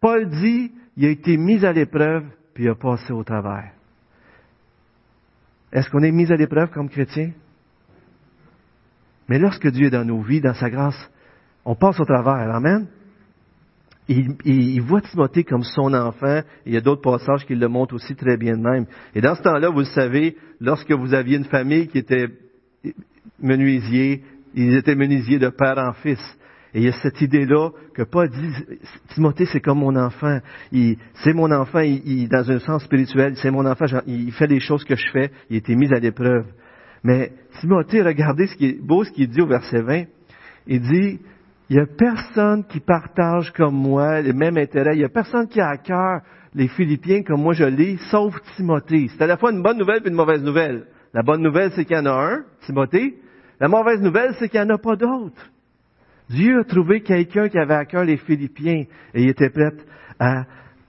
Paul 0.00 0.28
dit, 0.28 0.72
il 0.96 1.04
a 1.04 1.10
été 1.10 1.36
mis 1.36 1.64
à 1.64 1.72
l'épreuve 1.72 2.24
puis 2.56 2.64
il 2.64 2.70
a 2.70 2.74
passé 2.74 3.12
au 3.12 3.22
travers. 3.22 3.75
Est-ce 5.76 5.90
qu'on 5.90 6.02
est 6.02 6.10
mis 6.10 6.32
à 6.32 6.36
l'épreuve 6.36 6.70
comme 6.70 6.88
chrétien? 6.88 7.32
Mais 9.28 9.38
lorsque 9.38 9.68
Dieu 9.68 9.88
est 9.88 9.90
dans 9.90 10.06
nos 10.06 10.22
vies, 10.22 10.40
dans 10.40 10.54
sa 10.54 10.70
grâce, 10.70 10.96
on 11.66 11.74
passe 11.74 12.00
au 12.00 12.06
travers. 12.06 12.54
Amen. 12.54 12.86
Il, 14.08 14.80
voit 14.80 15.02
Timothée 15.02 15.44
comme 15.44 15.64
son 15.64 15.92
enfant. 15.92 16.40
Il 16.64 16.72
y 16.72 16.78
a 16.78 16.80
d'autres 16.80 17.02
passages 17.02 17.44
qui 17.44 17.54
le 17.54 17.68
montrent 17.68 17.94
aussi 17.94 18.16
très 18.16 18.38
bien 18.38 18.56
de 18.56 18.62
même. 18.62 18.86
Et 19.14 19.20
dans 19.20 19.34
ce 19.34 19.42
temps-là, 19.42 19.68
vous 19.68 19.80
le 19.80 19.84
savez, 19.84 20.38
lorsque 20.60 20.92
vous 20.92 21.12
aviez 21.12 21.36
une 21.36 21.44
famille 21.44 21.88
qui 21.88 21.98
était 21.98 22.28
menuisier, 23.38 24.24
ils 24.54 24.76
étaient 24.76 24.94
menuisiers 24.94 25.38
de 25.38 25.50
père 25.50 25.76
en 25.76 25.92
fils. 25.92 26.38
Et 26.76 26.80
il 26.80 26.84
y 26.84 26.88
a 26.88 26.92
cette 26.92 27.22
idée-là 27.22 27.70
que 27.94 28.02
Paul 28.02 28.28
dit, 28.28 28.52
Timothée, 29.14 29.46
c'est 29.46 29.62
comme 29.62 29.78
mon 29.78 29.96
enfant. 29.96 30.40
C'est 31.14 31.32
mon 31.32 31.50
enfant, 31.50 31.80
il, 31.80 32.28
dans 32.28 32.50
un 32.50 32.58
sens 32.58 32.84
spirituel, 32.84 33.32
c'est 33.36 33.50
mon 33.50 33.64
enfant, 33.64 33.86
il 34.06 34.30
fait 34.32 34.46
les 34.46 34.60
choses 34.60 34.84
que 34.84 34.94
je 34.94 35.10
fais, 35.10 35.30
il 35.48 35.54
a 35.54 35.58
été 35.60 35.74
mis 35.74 35.90
à 35.94 35.98
l'épreuve. 35.98 36.44
Mais 37.02 37.32
Timothée, 37.60 38.02
regardez 38.02 38.46
ce 38.46 38.56
qui 38.56 38.66
est 38.66 38.78
beau, 38.78 39.04
ce 39.04 39.10
qu'il 39.10 39.28
dit 39.28 39.40
au 39.40 39.46
verset 39.46 39.80
20. 39.80 40.04
Il 40.66 40.82
dit, 40.82 41.18
il 41.70 41.76
n'y 41.76 41.82
a 41.82 41.86
personne 41.86 42.64
qui 42.66 42.80
partage 42.80 43.50
comme 43.52 43.74
moi 43.74 44.20
les 44.20 44.34
mêmes 44.34 44.58
intérêts. 44.58 44.96
Il 44.96 44.98
n'y 44.98 45.04
a 45.04 45.08
personne 45.08 45.48
qui 45.48 45.62
a 45.62 45.68
à 45.70 45.78
cœur 45.78 46.20
les 46.54 46.68
Philippiens 46.68 47.22
comme 47.22 47.40
moi 47.40 47.54
je 47.54 47.64
l'ai, 47.64 47.96
sauf 48.10 48.34
Timothée. 48.54 49.08
C'est 49.08 49.24
à 49.24 49.26
la 49.26 49.38
fois 49.38 49.50
une 49.50 49.62
bonne 49.62 49.78
nouvelle 49.78 50.02
et 50.04 50.08
une 50.08 50.14
mauvaise 50.14 50.42
nouvelle. 50.42 50.88
La 51.14 51.22
bonne 51.22 51.40
nouvelle, 51.40 51.72
c'est 51.74 51.86
qu'il 51.86 51.96
y 51.96 52.00
en 52.00 52.04
a 52.04 52.34
un, 52.34 52.44
Timothée. 52.66 53.16
La 53.60 53.68
mauvaise 53.68 54.02
nouvelle, 54.02 54.34
c'est 54.38 54.50
qu'il 54.50 54.60
n'y 54.60 54.70
en 54.70 54.74
a 54.74 54.78
pas 54.78 54.96
d'autres. 54.96 55.50
Dieu 56.28 56.60
a 56.60 56.64
trouvé 56.64 57.02
quelqu'un 57.02 57.48
qui 57.48 57.58
avait 57.58 57.74
à 57.74 57.84
cœur 57.84 58.04
les 58.04 58.16
Philippiens 58.16 58.84
et 59.14 59.22
il 59.22 59.28
était 59.28 59.50
prêt 59.50 59.72
à 60.18 60.44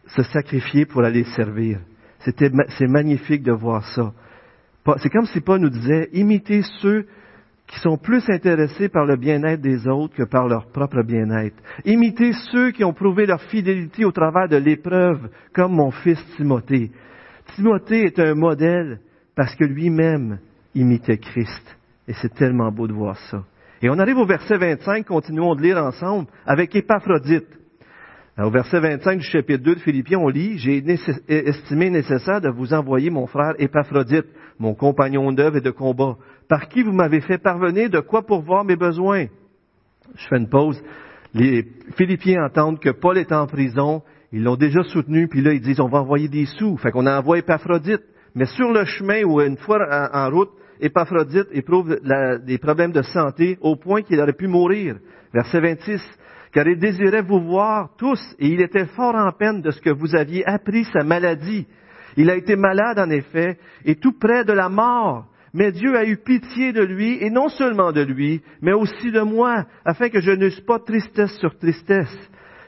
se 0.07 0.23
sacrifier 0.23 0.85
pour 0.85 1.03
aller 1.03 1.23
servir. 1.35 1.79
C'était, 2.19 2.49
c'est 2.69 2.87
magnifique 2.87 3.43
de 3.43 3.51
voir 3.51 3.85
ça. 3.93 4.13
C'est 4.97 5.09
comme 5.09 5.25
si 5.25 5.41
Paul 5.41 5.59
nous 5.59 5.69
disait, 5.69 6.09
imitez 6.13 6.61
ceux 6.81 7.05
qui 7.67 7.79
sont 7.79 7.97
plus 7.97 8.27
intéressés 8.29 8.87
par 8.87 9.05
le 9.05 9.17
bien-être 9.17 9.61
des 9.61 9.87
autres 9.87 10.15
que 10.15 10.23
par 10.23 10.47
leur 10.47 10.67
propre 10.71 11.03
bien-être. 11.03 11.61
Imitez 11.83 12.31
ceux 12.51 12.71
qui 12.71 12.85
ont 12.85 12.93
prouvé 12.93 13.25
leur 13.25 13.41
fidélité 13.43 14.05
au 14.05 14.11
travers 14.11 14.47
de 14.47 14.55
l'épreuve, 14.55 15.29
comme 15.53 15.73
mon 15.73 15.91
fils 15.91 16.23
Timothée. 16.37 16.91
Timothée 17.55 18.05
est 18.05 18.19
un 18.19 18.35
modèle 18.35 18.99
parce 19.35 19.53
que 19.55 19.65
lui-même 19.65 20.39
imitait 20.73 21.17
Christ. 21.17 21.77
Et 22.07 22.13
c'est 22.13 22.33
tellement 22.33 22.71
beau 22.71 22.87
de 22.87 22.93
voir 22.93 23.17
ça. 23.29 23.43
Et 23.81 23.89
on 23.89 23.99
arrive 23.99 24.17
au 24.17 24.25
verset 24.25 24.57
25, 24.57 25.05
continuons 25.05 25.53
de 25.53 25.61
lire 25.61 25.77
ensemble, 25.77 26.27
avec 26.47 26.75
Épaphrodite. 26.75 27.47
au 28.39 28.49
verset 28.49 28.79
25 28.79 29.19
du 29.19 29.25
chapitre 29.25 29.63
2 29.63 29.75
de 29.75 29.79
Philippiens, 29.79 30.17
on 30.17 30.29
lit, 30.29 30.57
J'ai 30.57 30.83
estimé 31.27 31.91
nécessaire 31.91 32.41
de 32.41 32.49
vous 32.49 32.73
envoyer 32.73 33.11
mon 33.11 33.27
frère 33.27 33.53
Épaphrodite, 33.59 34.25
mon 34.57 34.73
compagnon 34.73 35.31
d'œuvre 35.31 35.57
et 35.57 35.61
de 35.61 35.69
combat, 35.69 36.15
par 36.49 36.67
qui 36.69 36.81
vous 36.81 36.91
m'avez 36.91 37.21
fait 37.21 37.37
parvenir? 37.37 37.91
De 37.91 37.99
quoi 37.99 38.23
pourvoir 38.23 38.65
mes 38.65 38.75
besoins? 38.75 39.27
Je 40.15 40.27
fais 40.27 40.37
une 40.37 40.49
pause. 40.49 40.81
Les 41.35 41.67
Philippiens 41.97 42.45
entendent 42.45 42.79
que 42.79 42.89
Paul 42.89 43.19
est 43.19 43.31
en 43.31 43.45
prison, 43.45 44.01
ils 44.31 44.43
l'ont 44.43 44.55
déjà 44.55 44.81
soutenu, 44.83 45.27
puis 45.27 45.41
là 45.41 45.53
ils 45.53 45.61
disent, 45.61 45.81
on 45.81 45.89
va 45.89 45.99
envoyer 45.99 46.29
des 46.29 46.45
sous. 46.45 46.77
Fait 46.77 46.89
qu'on 46.89 47.05
envoie 47.05 47.37
Épaphrodite. 47.37 48.01
Mais 48.33 48.45
sur 48.45 48.71
le 48.71 48.85
chemin 48.85 49.23
ou 49.23 49.39
une 49.39 49.57
fois 49.57 49.79
en 50.13 50.29
route, 50.31 50.51
Épaphrodite 50.79 51.47
éprouve 51.51 51.99
des 52.45 52.57
problèmes 52.57 52.91
de 52.91 53.01
santé 53.01 53.57
au 53.61 53.75
point 53.75 54.01
qu'il 54.01 54.19
aurait 54.19 54.33
pu 54.33 54.47
mourir. 54.47 54.97
Verset 55.33 55.59
26. 55.59 56.01
Car 56.51 56.67
il 56.67 56.79
désirait 56.79 57.21
vous 57.21 57.41
voir 57.41 57.89
tous 57.97 58.19
et 58.39 58.47
il 58.47 58.61
était 58.61 58.85
fort 58.87 59.15
en 59.15 59.31
peine 59.31 59.61
de 59.61 59.71
ce 59.71 59.81
que 59.81 59.89
vous 59.89 60.15
aviez 60.15 60.45
appris 60.47 60.85
sa 60.85 61.03
maladie. 61.03 61.67
Il 62.15 62.29
a 62.29 62.35
été 62.35 62.55
malade 62.55 62.99
en 62.99 63.09
effet 63.09 63.57
et 63.85 63.95
tout 63.95 64.13
près 64.17 64.43
de 64.43 64.53
la 64.53 64.69
mort. 64.69 65.25
Mais 65.53 65.71
Dieu 65.71 65.97
a 65.97 66.05
eu 66.05 66.17
pitié 66.17 66.73
de 66.73 66.83
lui, 66.83 67.17
et 67.21 67.29
non 67.29 67.49
seulement 67.49 67.91
de 67.91 68.01
lui, 68.01 68.41
mais 68.61 68.73
aussi 68.73 69.11
de 69.11 69.21
moi, 69.21 69.65
afin 69.85 70.09
que 70.09 70.19
je 70.19 70.31
n'eusse 70.31 70.59
pas 70.61 70.77
tristesse 70.77 71.35
sur 71.39 71.57
tristesse. 71.57 72.15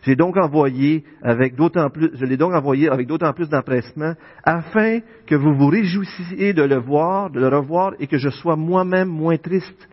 J'ai 0.04 0.16
donc 0.16 0.38
envoyé 0.38 1.04
avec 1.22 1.56
d'autant 1.56 1.90
plus, 1.90 2.12
je 2.14 2.26
l'ai 2.26 2.38
donc 2.38 2.54
envoyé 2.54 2.90
avec 2.90 3.08
d'autant 3.08 3.34
plus 3.34 3.50
d'empressement, 3.50 4.14
afin 4.44 5.00
que 5.28 5.36
vous 5.36 5.54
vous 5.54 5.68
réjouissiez 5.68 6.54
de 6.54 6.64
le 6.64 6.78
voir, 6.78 7.30
de 7.30 7.40
le 7.40 7.48
revoir, 7.48 7.94
et 8.00 8.08
que 8.08 8.18
je 8.18 8.30
sois 8.30 8.56
moi-même 8.56 9.10
moins 9.10 9.38
triste. 9.38 9.90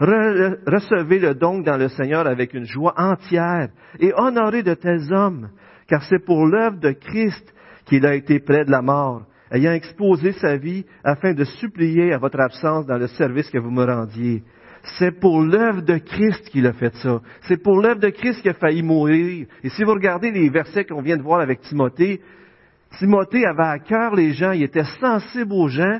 Recevez-le 0.00 1.34
donc 1.34 1.64
dans 1.64 1.76
le 1.76 1.88
Seigneur 1.88 2.26
avec 2.26 2.54
une 2.54 2.66
joie 2.66 2.94
entière, 2.96 3.68
et 3.98 4.12
honorez 4.14 4.62
de 4.62 4.74
tels 4.74 5.12
hommes, 5.12 5.48
car 5.88 6.02
c'est 6.04 6.24
pour 6.24 6.46
l'œuvre 6.46 6.78
de 6.78 6.92
Christ 6.92 7.54
qu'il 7.86 8.06
a 8.06 8.14
été 8.14 8.38
près 8.40 8.64
de 8.64 8.70
la 8.70 8.82
mort, 8.82 9.22
ayant 9.50 9.72
exposé 9.72 10.32
sa 10.32 10.56
vie 10.56 10.84
afin 11.02 11.32
de 11.32 11.44
supplier 11.44 12.12
à 12.12 12.18
votre 12.18 12.38
absence 12.38 12.86
dans 12.86 12.98
le 12.98 13.06
service 13.06 13.50
que 13.50 13.58
vous 13.58 13.70
me 13.70 13.84
rendiez. 13.84 14.42
C'est 14.82 15.18
pour 15.18 15.42
l'œuvre 15.42 15.82
de 15.82 15.98
Christ 15.98 16.48
qu'il 16.50 16.66
a 16.66 16.72
fait 16.72 16.94
ça. 16.96 17.20
C'est 17.42 17.62
pour 17.62 17.80
l'œuvre 17.80 18.00
de 18.00 18.10
Christ 18.10 18.40
qu'il 18.40 18.50
a 18.50 18.54
failli 18.54 18.82
mourir. 18.82 19.46
Et 19.62 19.68
si 19.70 19.84
vous 19.84 19.92
regardez 19.92 20.30
les 20.30 20.48
versets 20.48 20.84
qu'on 20.84 21.02
vient 21.02 21.16
de 21.16 21.22
voir 21.22 21.40
avec 21.40 21.60
Timothée, 21.60 22.20
Timothée 22.98 23.44
avait 23.44 23.62
à 23.68 23.78
cœur 23.78 24.14
les 24.14 24.32
gens, 24.32 24.52
il 24.52 24.62
était 24.62 24.84
sensible 25.00 25.52
aux 25.52 25.68
gens, 25.68 25.98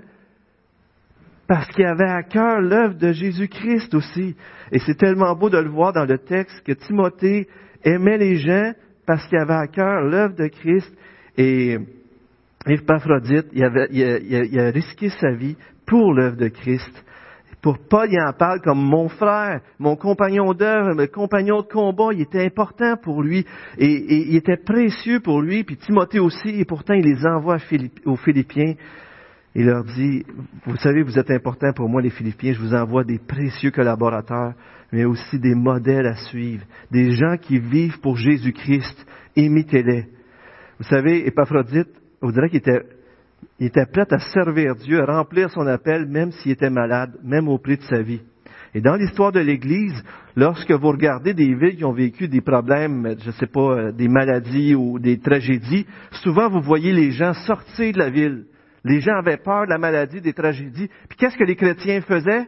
parce 1.46 1.66
qu'il 1.68 1.84
avait 1.84 2.08
à 2.08 2.22
cœur 2.22 2.60
l'œuvre 2.60 2.94
de 2.94 3.12
Jésus-Christ 3.12 3.94
aussi. 3.94 4.36
Et 4.70 4.78
c'est 4.80 4.96
tellement 4.96 5.34
beau 5.34 5.48
de 5.48 5.58
le 5.58 5.70
voir 5.70 5.92
dans 5.92 6.04
le 6.04 6.18
texte 6.18 6.62
que 6.64 6.72
Timothée 6.72 7.48
aimait 7.82 8.18
les 8.18 8.36
gens 8.36 8.72
parce 9.06 9.26
qu'il 9.26 9.38
avait 9.38 9.54
à 9.54 9.66
cœur 9.66 10.02
l'œuvre 10.02 10.34
de 10.34 10.48
Christ 10.48 10.92
et 11.38 11.78
Épaphrodite, 12.66 13.46
il, 13.52 13.64
il, 13.90 14.60
a, 14.60 14.70
risqué 14.70 15.08
sa 15.08 15.30
vie 15.30 15.56
pour 15.86 16.12
l'œuvre 16.12 16.36
de 16.36 16.48
Christ. 16.48 17.04
Pour 17.68 17.76
Paul, 17.80 18.08
il 18.10 18.18
en 18.18 18.32
parle 18.32 18.62
comme 18.62 18.80
mon 18.80 19.10
frère, 19.10 19.60
mon 19.78 19.94
compagnon 19.94 20.54
d'œuvre, 20.54 20.94
mon 20.94 21.06
compagnon 21.06 21.60
de 21.60 21.66
combat. 21.66 22.14
Il 22.14 22.22
était 22.22 22.46
important 22.46 22.96
pour 22.96 23.22
lui 23.22 23.44
et, 23.76 24.30
il 24.30 24.36
était 24.36 24.56
précieux 24.56 25.20
pour 25.20 25.42
lui. 25.42 25.64
Puis 25.64 25.76
Timothée 25.76 26.18
aussi, 26.18 26.48
et 26.48 26.64
pourtant 26.64 26.94
il 26.94 27.04
les 27.04 27.26
envoie 27.26 27.58
aux 28.06 28.16
Philippiens. 28.16 28.72
Il 29.54 29.66
leur 29.66 29.84
dit, 29.84 30.24
vous 30.64 30.78
savez, 30.78 31.02
vous 31.02 31.18
êtes 31.18 31.30
important 31.30 31.74
pour 31.74 31.90
moi 31.90 32.00
les 32.00 32.08
Philippiens, 32.08 32.54
je 32.54 32.58
vous 32.58 32.72
envoie 32.72 33.04
des 33.04 33.18
précieux 33.18 33.70
collaborateurs, 33.70 34.54
mais 34.90 35.04
aussi 35.04 35.38
des 35.38 35.54
modèles 35.54 36.06
à 36.06 36.16
suivre, 36.16 36.64
des 36.90 37.10
gens 37.10 37.36
qui 37.36 37.58
vivent 37.58 38.00
pour 38.00 38.16
Jésus-Christ. 38.16 39.06
Imitez-les. 39.36 40.06
Vous 40.78 40.88
savez, 40.88 41.26
Épaphrodite, 41.26 41.90
on 42.22 42.30
dirait 42.30 42.48
qu'il 42.48 42.60
était, 42.60 42.80
il 43.58 43.66
était 43.66 43.86
prêt 43.86 44.06
à 44.10 44.18
servir 44.18 44.76
Dieu, 44.76 45.00
à 45.00 45.06
remplir 45.06 45.50
son 45.50 45.66
appel, 45.66 46.06
même 46.06 46.30
s'il 46.30 46.52
était 46.52 46.70
malade, 46.70 47.18
même 47.24 47.48
au 47.48 47.58
prix 47.58 47.76
de 47.76 47.82
sa 47.82 48.02
vie. 48.02 48.20
Et 48.74 48.80
dans 48.80 48.94
l'histoire 48.94 49.32
de 49.32 49.40
l'Église, 49.40 50.04
lorsque 50.36 50.70
vous 50.70 50.88
regardez 50.88 51.34
des 51.34 51.54
villes 51.54 51.76
qui 51.76 51.84
ont 51.84 51.92
vécu 51.92 52.28
des 52.28 52.40
problèmes, 52.40 53.16
je 53.18 53.26
ne 53.26 53.32
sais 53.32 53.46
pas, 53.46 53.78
euh, 53.78 53.92
des 53.92 54.08
maladies 54.08 54.74
ou 54.74 54.98
des 54.98 55.18
tragédies, 55.18 55.86
souvent 56.22 56.48
vous 56.48 56.60
voyez 56.60 56.92
les 56.92 57.10
gens 57.10 57.32
sortir 57.32 57.92
de 57.94 57.98
la 57.98 58.10
ville. 58.10 58.44
Les 58.84 59.00
gens 59.00 59.16
avaient 59.16 59.38
peur 59.38 59.64
de 59.64 59.70
la 59.70 59.78
maladie, 59.78 60.20
des 60.20 60.32
tragédies. 60.32 60.88
Puis 61.08 61.18
qu'est-ce 61.18 61.36
que 61.36 61.44
les 61.44 61.56
chrétiens 61.56 62.00
faisaient? 62.02 62.46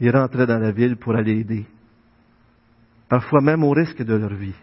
Ils 0.00 0.10
rentraient 0.10 0.46
dans 0.46 0.58
la 0.58 0.72
ville 0.72 0.96
pour 0.96 1.14
aller 1.14 1.40
aider. 1.40 1.66
Parfois 3.08 3.40
même 3.42 3.62
au 3.62 3.70
risque 3.70 4.02
de 4.02 4.14
leur 4.14 4.34
vie. 4.34 4.54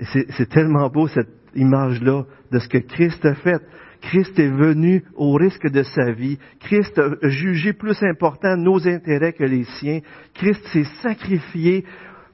C'est 0.00 0.48
tellement 0.48 0.88
beau 0.88 1.06
cette 1.06 1.30
image-là 1.54 2.24
de 2.50 2.58
ce 2.58 2.68
que 2.68 2.78
Christ 2.78 3.24
a 3.24 3.34
fait. 3.34 3.62
Christ 4.00 4.36
est 4.38 4.48
venu 4.48 5.04
au 5.14 5.32
risque 5.34 5.68
de 5.68 5.82
sa 5.82 6.10
vie. 6.10 6.38
Christ 6.60 6.98
a 6.98 7.28
jugé 7.28 7.72
plus 7.72 8.02
important 8.02 8.56
nos 8.56 8.86
intérêts 8.88 9.32
que 9.32 9.44
les 9.44 9.64
siens. 9.64 10.00
Christ 10.34 10.64
s'est 10.72 10.88
sacrifié, 11.02 11.84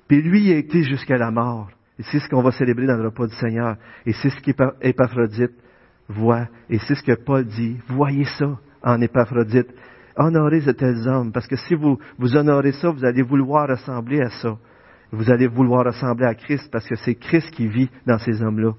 puis 0.08 0.22
lui 0.22 0.50
a 0.52 0.56
été 0.56 0.82
jusqu'à 0.82 1.18
la 1.18 1.30
mort. 1.30 1.68
Et 1.98 2.02
c'est 2.04 2.20
ce 2.20 2.28
qu'on 2.28 2.42
va 2.42 2.52
célébrer 2.52 2.86
dans 2.86 2.96
le 2.96 3.04
repas 3.04 3.26
du 3.26 3.34
Seigneur. 3.34 3.76
Et 4.06 4.12
c'est 4.12 4.30
ce 4.30 4.40
qu'Épaphrodite 4.40 5.52
voit. 6.08 6.48
Et 6.70 6.78
c'est 6.78 6.94
ce 6.94 7.02
que 7.02 7.22
Paul 7.22 7.44
dit. 7.44 7.76
Voyez 7.88 8.24
ça 8.24 8.58
en 8.82 9.00
Épaphrodite. 9.02 9.68
Honorez 10.16 10.60
de 10.60 10.72
tels 10.72 11.06
hommes, 11.06 11.32
parce 11.32 11.46
que 11.46 11.56
si 11.56 11.74
vous, 11.74 11.98
vous 12.18 12.36
honorez 12.36 12.72
ça, 12.72 12.90
vous 12.90 13.04
allez 13.04 13.22
vouloir 13.22 13.68
ressembler 13.68 14.20
à 14.20 14.30
ça 14.30 14.58
vous 15.12 15.30
allez 15.30 15.46
vouloir 15.46 15.84
ressembler 15.84 16.26
à 16.26 16.34
Christ 16.34 16.68
parce 16.70 16.86
que 16.86 16.96
c'est 16.96 17.14
Christ 17.14 17.50
qui 17.52 17.66
vit 17.66 17.88
dans 18.06 18.18
ces 18.18 18.42
hommes-là. 18.42 18.72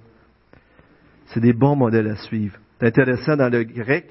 C'est 1.28 1.40
des 1.40 1.54
bons 1.54 1.76
modèles 1.76 2.08
à 2.08 2.16
suivre. 2.16 2.58
C'est 2.80 2.88
intéressant 2.88 3.36
dans 3.36 3.50
le 3.50 3.64
grec, 3.64 4.06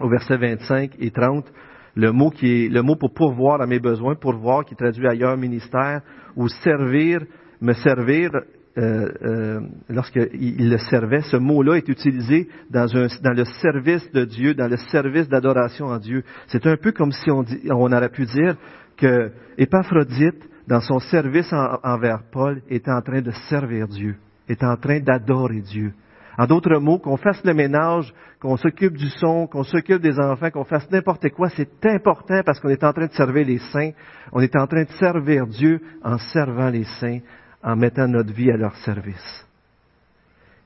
au 0.00 0.08
verset 0.08 0.36
25 0.36 0.92
et 0.98 1.10
30, 1.10 1.46
le 1.94 2.12
mot 2.12 2.30
qui 2.30 2.46
est 2.46 2.68
le 2.68 2.82
mot 2.82 2.96
pour 2.96 3.12
pourvoir 3.14 3.60
à 3.60 3.66
mes 3.66 3.80
besoins, 3.80 4.14
pourvoir 4.14 4.64
qui 4.64 4.74
est 4.74 4.76
traduit 4.76 5.06
ailleurs 5.08 5.36
ministère, 5.36 6.02
ou 6.36 6.48
servir, 6.48 7.22
me 7.60 7.72
servir, 7.72 8.30
euh, 8.78 9.08
euh, 9.22 9.60
lorsqu'il 9.88 10.68
le 10.68 10.76
servait, 10.76 11.22
ce 11.22 11.38
mot-là 11.38 11.76
est 11.76 11.88
utilisé 11.88 12.48
dans, 12.70 12.94
un, 12.94 13.06
dans 13.22 13.32
le 13.32 13.44
service 13.62 14.10
de 14.12 14.26
Dieu, 14.26 14.54
dans 14.54 14.68
le 14.68 14.76
service 14.76 15.28
d'adoration 15.28 15.90
à 15.90 15.98
Dieu. 15.98 16.22
C'est 16.48 16.66
un 16.66 16.76
peu 16.76 16.92
comme 16.92 17.12
si 17.12 17.30
on, 17.30 17.42
dit, 17.42 17.58
on 17.70 17.90
aurait 17.90 18.10
pu 18.10 18.26
dire 18.26 18.56
que 18.98 19.32
Épaphrodite 19.56 20.42
dans 20.66 20.80
son 20.80 20.98
service 20.98 21.52
envers 21.82 22.22
Paul, 22.32 22.62
est 22.68 22.88
en 22.88 23.00
train 23.00 23.20
de 23.20 23.30
servir 23.48 23.86
Dieu, 23.88 24.16
est 24.48 24.62
en 24.64 24.76
train 24.76 25.00
d'adorer 25.00 25.60
Dieu. 25.60 25.92
En 26.38 26.46
d'autres 26.46 26.78
mots, 26.78 26.98
qu'on 26.98 27.16
fasse 27.16 27.42
le 27.44 27.54
ménage, 27.54 28.12
qu'on 28.40 28.56
s'occupe 28.56 28.96
du 28.96 29.08
son, 29.08 29.46
qu'on 29.46 29.62
s'occupe 29.62 30.02
des 30.02 30.18
enfants, 30.18 30.50
qu'on 30.50 30.64
fasse 30.64 30.90
n'importe 30.90 31.30
quoi, 31.30 31.48
c'est 31.50 31.86
important 31.86 32.42
parce 32.44 32.60
qu'on 32.60 32.68
est 32.68 32.84
en 32.84 32.92
train 32.92 33.06
de 33.06 33.12
servir 33.12 33.46
les 33.46 33.58
saints. 33.58 33.92
On 34.32 34.40
est 34.40 34.54
en 34.56 34.66
train 34.66 34.82
de 34.82 34.90
servir 34.98 35.46
Dieu 35.46 35.80
en 36.04 36.18
servant 36.18 36.68
les 36.68 36.84
saints, 36.84 37.20
en 37.62 37.76
mettant 37.76 38.06
notre 38.06 38.34
vie 38.34 38.50
à 38.50 38.56
leur 38.56 38.76
service. 38.76 39.46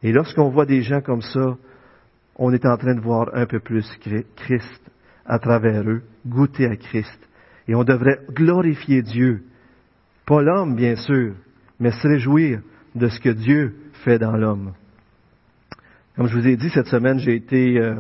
Et 0.03 0.13
lorsqu'on 0.13 0.49
voit 0.49 0.67
des 0.67 0.83
gens 0.83 1.03
comme 1.03 1.23
ça, 1.23 1.57
on 2.35 2.53
est 2.53 2.67
en 2.67 2.77
train 2.77 2.95
de 2.95 3.01
voir 3.01 3.31
un 3.35 3.47
peu 3.47 3.61
plus 3.61 3.87
Christ 4.35 4.91
à 5.25 5.39
travers 5.39 5.89
eux, 5.89 6.03
goûter 6.27 6.67
à 6.67 6.75
Christ. 6.75 7.29
Et 7.69 7.75
on 7.77 7.85
devrait 7.85 8.19
glorifier 8.33 9.03
Dieu 9.03 9.45
pas 10.31 10.43
l'homme, 10.43 10.77
bien 10.77 10.95
sûr, 10.95 11.35
mais 11.81 11.91
se 11.91 12.07
réjouir 12.07 12.61
de 12.95 13.09
ce 13.09 13.19
que 13.19 13.31
Dieu 13.31 13.75
fait 14.05 14.21
dans 14.21 14.37
l'homme. 14.37 14.75
Comme 16.15 16.29
je 16.29 16.39
vous 16.39 16.47
ai 16.47 16.57
dit, 16.57 16.71
cette 16.71 16.87
semaine, 16.87 17.19
j'ai 17.19 17.35
été, 17.35 17.81
euh, 17.81 17.97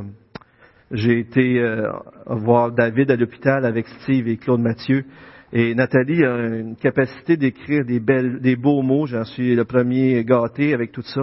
été 0.93 1.59
euh, 1.61 1.91
voir 2.27 2.71
David 2.71 3.11
à 3.11 3.17
l'hôpital 3.17 3.65
avec 3.67 3.89
Steve 4.01 4.29
et 4.29 4.37
Claude 4.37 4.61
Mathieu. 4.61 5.07
Et 5.53 5.75
Nathalie 5.75 6.25
a 6.25 6.47
une 6.47 6.77
capacité 6.77 7.37
d'écrire 7.37 7.85
des, 7.85 7.99
des 7.99 8.55
beaux 8.55 8.83
mots. 8.83 9.07
J'en 9.07 9.25
suis 9.25 9.57
le 9.57 9.65
premier 9.65 10.23
gâté 10.23 10.73
avec 10.73 10.93
tout 10.93 11.03
ça. 11.03 11.23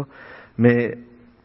Mais 0.58 0.98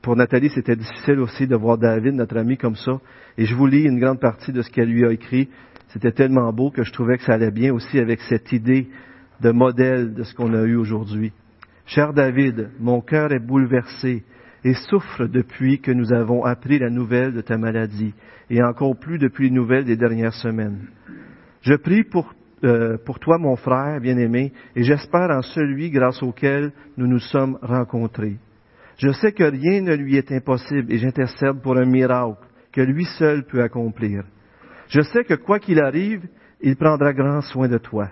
pour 0.03 0.17
Nathalie, 0.17 0.51
c'était 0.51 0.75
difficile 0.75 1.21
aussi 1.21 1.47
de 1.47 1.55
voir 1.55 1.79
David, 1.79 2.15
notre 2.15 2.37
ami, 2.37 2.57
comme 2.57 2.75
ça. 2.75 2.99
Et 3.39 3.45
je 3.45 3.55
vous 3.55 3.69
lis 3.69 3.85
une 3.85 4.01
grande 4.01 4.19
partie 4.19 4.51
de 4.51 4.61
ce 4.61 4.71
qu'elle 4.73 4.89
lui 4.89 5.07
a 5.07 5.13
écrit. 5.13 5.49
C'était 5.91 6.11
tellement 6.11 6.53
beau 6.53 6.73
que 6.73 6.83
je 6.83 6.93
trouvais 6.93 7.17
que 7.17 7.23
ça 7.23 7.35
allait 7.35 7.53
bien 7.53 7.73
aussi 7.73 8.01
avec 8.01 8.23
cette 8.23 8.51
idée 8.51 8.89
de 9.43 9.51
modèle 9.51 10.15
de 10.15 10.23
ce 10.23 10.35
qu'on 10.35 10.55
a 10.55 10.63
eu 10.63 10.77
aujourd'hui. 10.77 11.33
Cher 11.85 12.13
David, 12.13 12.71
mon 12.79 13.01
cœur 13.01 13.33
est 13.33 13.45
bouleversé 13.45 14.23
et 14.65 14.75
souffre 14.75 15.27
depuis 15.27 15.81
que 15.81 15.91
nous 15.91 16.13
avons 16.13 16.45
appris 16.45 16.79
la 16.79 16.91
nouvelle 16.91 17.33
de 17.33 17.41
ta 17.41 17.59
maladie, 17.59 18.15
et 18.49 18.63
encore 18.63 18.97
plus 18.97 19.19
depuis 19.19 19.49
les 19.49 19.55
nouvelles 19.55 19.85
des 19.85 19.97
dernières 19.97 20.35
semaines. 20.35 20.87
Je 21.63 21.75
prie 21.75 22.05
pour, 22.05 22.33
euh, 22.63 22.97
pour 23.05 23.19
toi, 23.19 23.39
mon 23.39 23.57
frère 23.57 24.01
bien-aimé, 24.01 24.53
et 24.77 24.85
j'espère 24.85 25.31
en 25.31 25.43
celui 25.43 25.91
grâce 25.91 26.23
auquel 26.23 26.73
nous 26.97 27.09
nous 27.09 27.19
sommes 27.19 27.59
rencontrés. 27.61 28.37
Je 28.99 29.11
sais 29.11 29.33
que 29.33 29.43
rien 29.43 29.81
ne 29.81 29.97
lui 29.97 30.17
est 30.17 30.31
impossible, 30.31 30.93
et 30.93 30.99
j'intercède 30.99 31.61
pour 31.61 31.77
un 31.77 31.87
miracle 31.87 32.47
que 32.71 32.81
lui 32.81 33.05
seul 33.19 33.45
peut 33.45 33.63
accomplir. 33.63 34.23
Je 34.87 35.01
sais 35.01 35.25
que 35.25 35.35
quoi 35.35 35.59
qu'il 35.59 35.81
arrive, 35.81 36.23
il 36.61 36.77
prendra 36.77 37.13
grand 37.13 37.41
soin 37.41 37.67
de 37.67 37.79
toi 37.79 38.09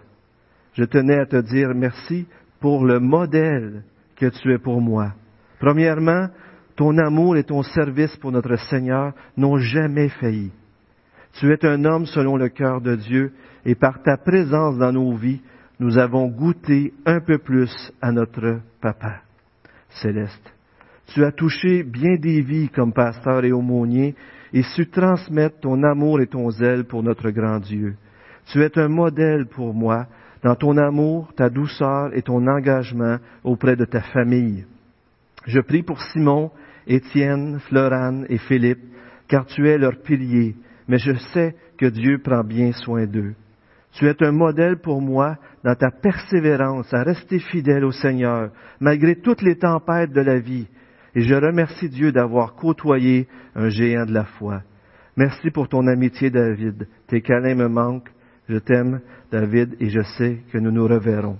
je 0.74 0.84
tenais 0.84 1.18
à 1.18 1.26
te 1.26 1.36
dire 1.36 1.74
merci 1.74 2.26
pour 2.60 2.84
le 2.84 3.00
modèle 3.00 3.82
que 4.16 4.26
tu 4.26 4.52
es 4.52 4.58
pour 4.58 4.80
moi. 4.80 5.12
Premièrement, 5.58 6.28
ton 6.76 6.96
amour 6.98 7.36
et 7.36 7.44
ton 7.44 7.62
service 7.62 8.16
pour 8.16 8.32
notre 8.32 8.56
Seigneur 8.56 9.12
n'ont 9.36 9.58
jamais 9.58 10.08
failli. 10.08 10.52
Tu 11.34 11.52
es 11.52 11.64
un 11.64 11.84
homme 11.84 12.06
selon 12.06 12.36
le 12.36 12.48
cœur 12.48 12.80
de 12.80 12.96
Dieu 12.96 13.32
et 13.64 13.74
par 13.74 14.02
ta 14.02 14.16
présence 14.16 14.78
dans 14.78 14.92
nos 14.92 15.14
vies, 15.14 15.40
nous 15.78 15.98
avons 15.98 16.28
goûté 16.28 16.92
un 17.06 17.20
peu 17.20 17.38
plus 17.38 17.92
à 18.00 18.12
notre 18.12 18.60
Papa 18.80 19.20
céleste. 20.02 20.52
Tu 21.08 21.24
as 21.24 21.32
touché 21.32 21.82
bien 21.82 22.16
des 22.16 22.40
vies 22.42 22.68
comme 22.68 22.92
pasteur 22.92 23.44
et 23.44 23.52
aumônier 23.52 24.14
et 24.52 24.62
su 24.62 24.88
transmettre 24.88 25.60
ton 25.60 25.82
amour 25.82 26.20
et 26.20 26.26
ton 26.26 26.50
zèle 26.50 26.84
pour 26.84 27.02
notre 27.02 27.30
grand 27.30 27.58
Dieu. 27.58 27.96
Tu 28.46 28.62
es 28.62 28.78
un 28.78 28.88
modèle 28.88 29.46
pour 29.46 29.74
moi 29.74 30.06
dans 30.42 30.54
ton 30.54 30.76
amour, 30.76 31.32
ta 31.36 31.50
douceur 31.50 32.10
et 32.14 32.22
ton 32.22 32.46
engagement 32.46 33.18
auprès 33.44 33.76
de 33.76 33.84
ta 33.84 34.00
famille. 34.00 34.64
Je 35.46 35.60
prie 35.60 35.82
pour 35.82 36.00
Simon 36.00 36.50
Étienne, 36.86 37.60
Florane 37.68 38.26
et 38.28 38.38
Philippe, 38.38 38.82
car 39.28 39.46
tu 39.46 39.68
es 39.68 39.78
leur 39.78 40.00
pilier, 40.02 40.56
mais 40.88 40.98
je 40.98 41.14
sais 41.32 41.54
que 41.78 41.86
Dieu 41.86 42.18
prend 42.18 42.42
bien 42.42 42.72
soin 42.72 43.06
d'eux. 43.06 43.34
Tu 43.92 44.06
es 44.06 44.22
un 44.22 44.32
modèle 44.32 44.78
pour 44.78 45.00
moi 45.00 45.36
dans 45.64 45.74
ta 45.74 45.90
persévérance 45.90 46.92
à 46.94 47.02
rester 47.02 47.38
fidèle 47.38 47.84
au 47.84 47.92
Seigneur, 47.92 48.50
malgré 48.80 49.16
toutes 49.16 49.42
les 49.42 49.56
tempêtes 49.56 50.12
de 50.12 50.20
la 50.20 50.38
vie. 50.38 50.68
Et 51.14 51.22
je 51.22 51.34
remercie 51.34 51.88
Dieu 51.88 52.12
d'avoir 52.12 52.54
côtoyé 52.54 53.26
un 53.54 53.68
géant 53.68 54.06
de 54.06 54.14
la 54.14 54.24
foi. 54.24 54.62
Merci 55.16 55.50
pour 55.50 55.68
ton 55.68 55.86
amitié, 55.88 56.30
David. 56.30 56.86
Tes 57.08 57.20
câlins 57.20 57.56
me 57.56 57.68
manquent. 57.68 58.10
Je 58.50 58.58
t'aime, 58.58 59.00
David, 59.30 59.76
et 59.78 59.90
je 59.90 60.02
sais 60.18 60.40
que 60.52 60.58
nous 60.58 60.72
nous 60.72 60.88
reverrons. 60.88 61.38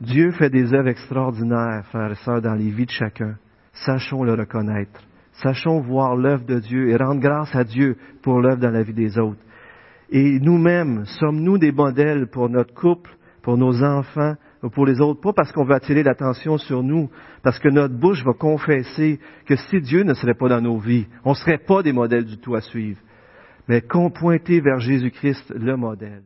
Dieu 0.00 0.32
fait 0.32 0.50
des 0.50 0.74
œuvres 0.74 0.88
extraordinaires, 0.88 1.84
frères 1.86 2.10
et 2.10 2.16
sœurs, 2.16 2.42
dans 2.42 2.54
les 2.54 2.70
vies 2.70 2.86
de 2.86 2.90
chacun. 2.90 3.36
Sachons 3.72 4.24
le 4.24 4.34
reconnaître. 4.34 5.00
Sachons 5.34 5.80
voir 5.80 6.16
l'œuvre 6.16 6.44
de 6.44 6.58
Dieu 6.58 6.88
et 6.88 6.96
rendre 6.96 7.20
grâce 7.20 7.54
à 7.54 7.62
Dieu 7.62 7.96
pour 8.20 8.40
l'œuvre 8.40 8.60
dans 8.60 8.72
la 8.72 8.82
vie 8.82 8.94
des 8.94 9.16
autres. 9.16 9.40
Et 10.10 10.40
nous-mêmes, 10.40 11.04
sommes-nous 11.04 11.58
des 11.58 11.70
modèles 11.72 12.26
pour 12.26 12.48
notre 12.48 12.74
couple, 12.74 13.16
pour 13.42 13.56
nos 13.56 13.80
enfants, 13.84 14.34
ou 14.64 14.70
pour 14.70 14.86
les 14.86 15.00
autres, 15.00 15.20
pas 15.20 15.32
parce 15.32 15.52
qu'on 15.52 15.64
veut 15.64 15.74
attirer 15.74 16.02
l'attention 16.02 16.58
sur 16.58 16.82
nous, 16.82 17.08
parce 17.44 17.60
que 17.60 17.68
notre 17.68 17.94
bouche 17.94 18.24
va 18.24 18.32
confesser 18.32 19.20
que 19.46 19.54
si 19.54 19.80
Dieu 19.80 20.02
ne 20.02 20.14
serait 20.14 20.34
pas 20.34 20.48
dans 20.48 20.60
nos 20.60 20.78
vies, 20.78 21.06
on 21.24 21.30
ne 21.30 21.36
serait 21.36 21.58
pas 21.58 21.84
des 21.84 21.92
modèles 21.92 22.24
du 22.24 22.38
tout 22.38 22.56
à 22.56 22.60
suivre, 22.60 22.98
mais 23.68 23.80
qu'on 23.80 24.10
pointer 24.10 24.60
vers 24.60 24.80
Jésus-Christ, 24.80 25.52
le 25.54 25.76
modèle. 25.76 26.22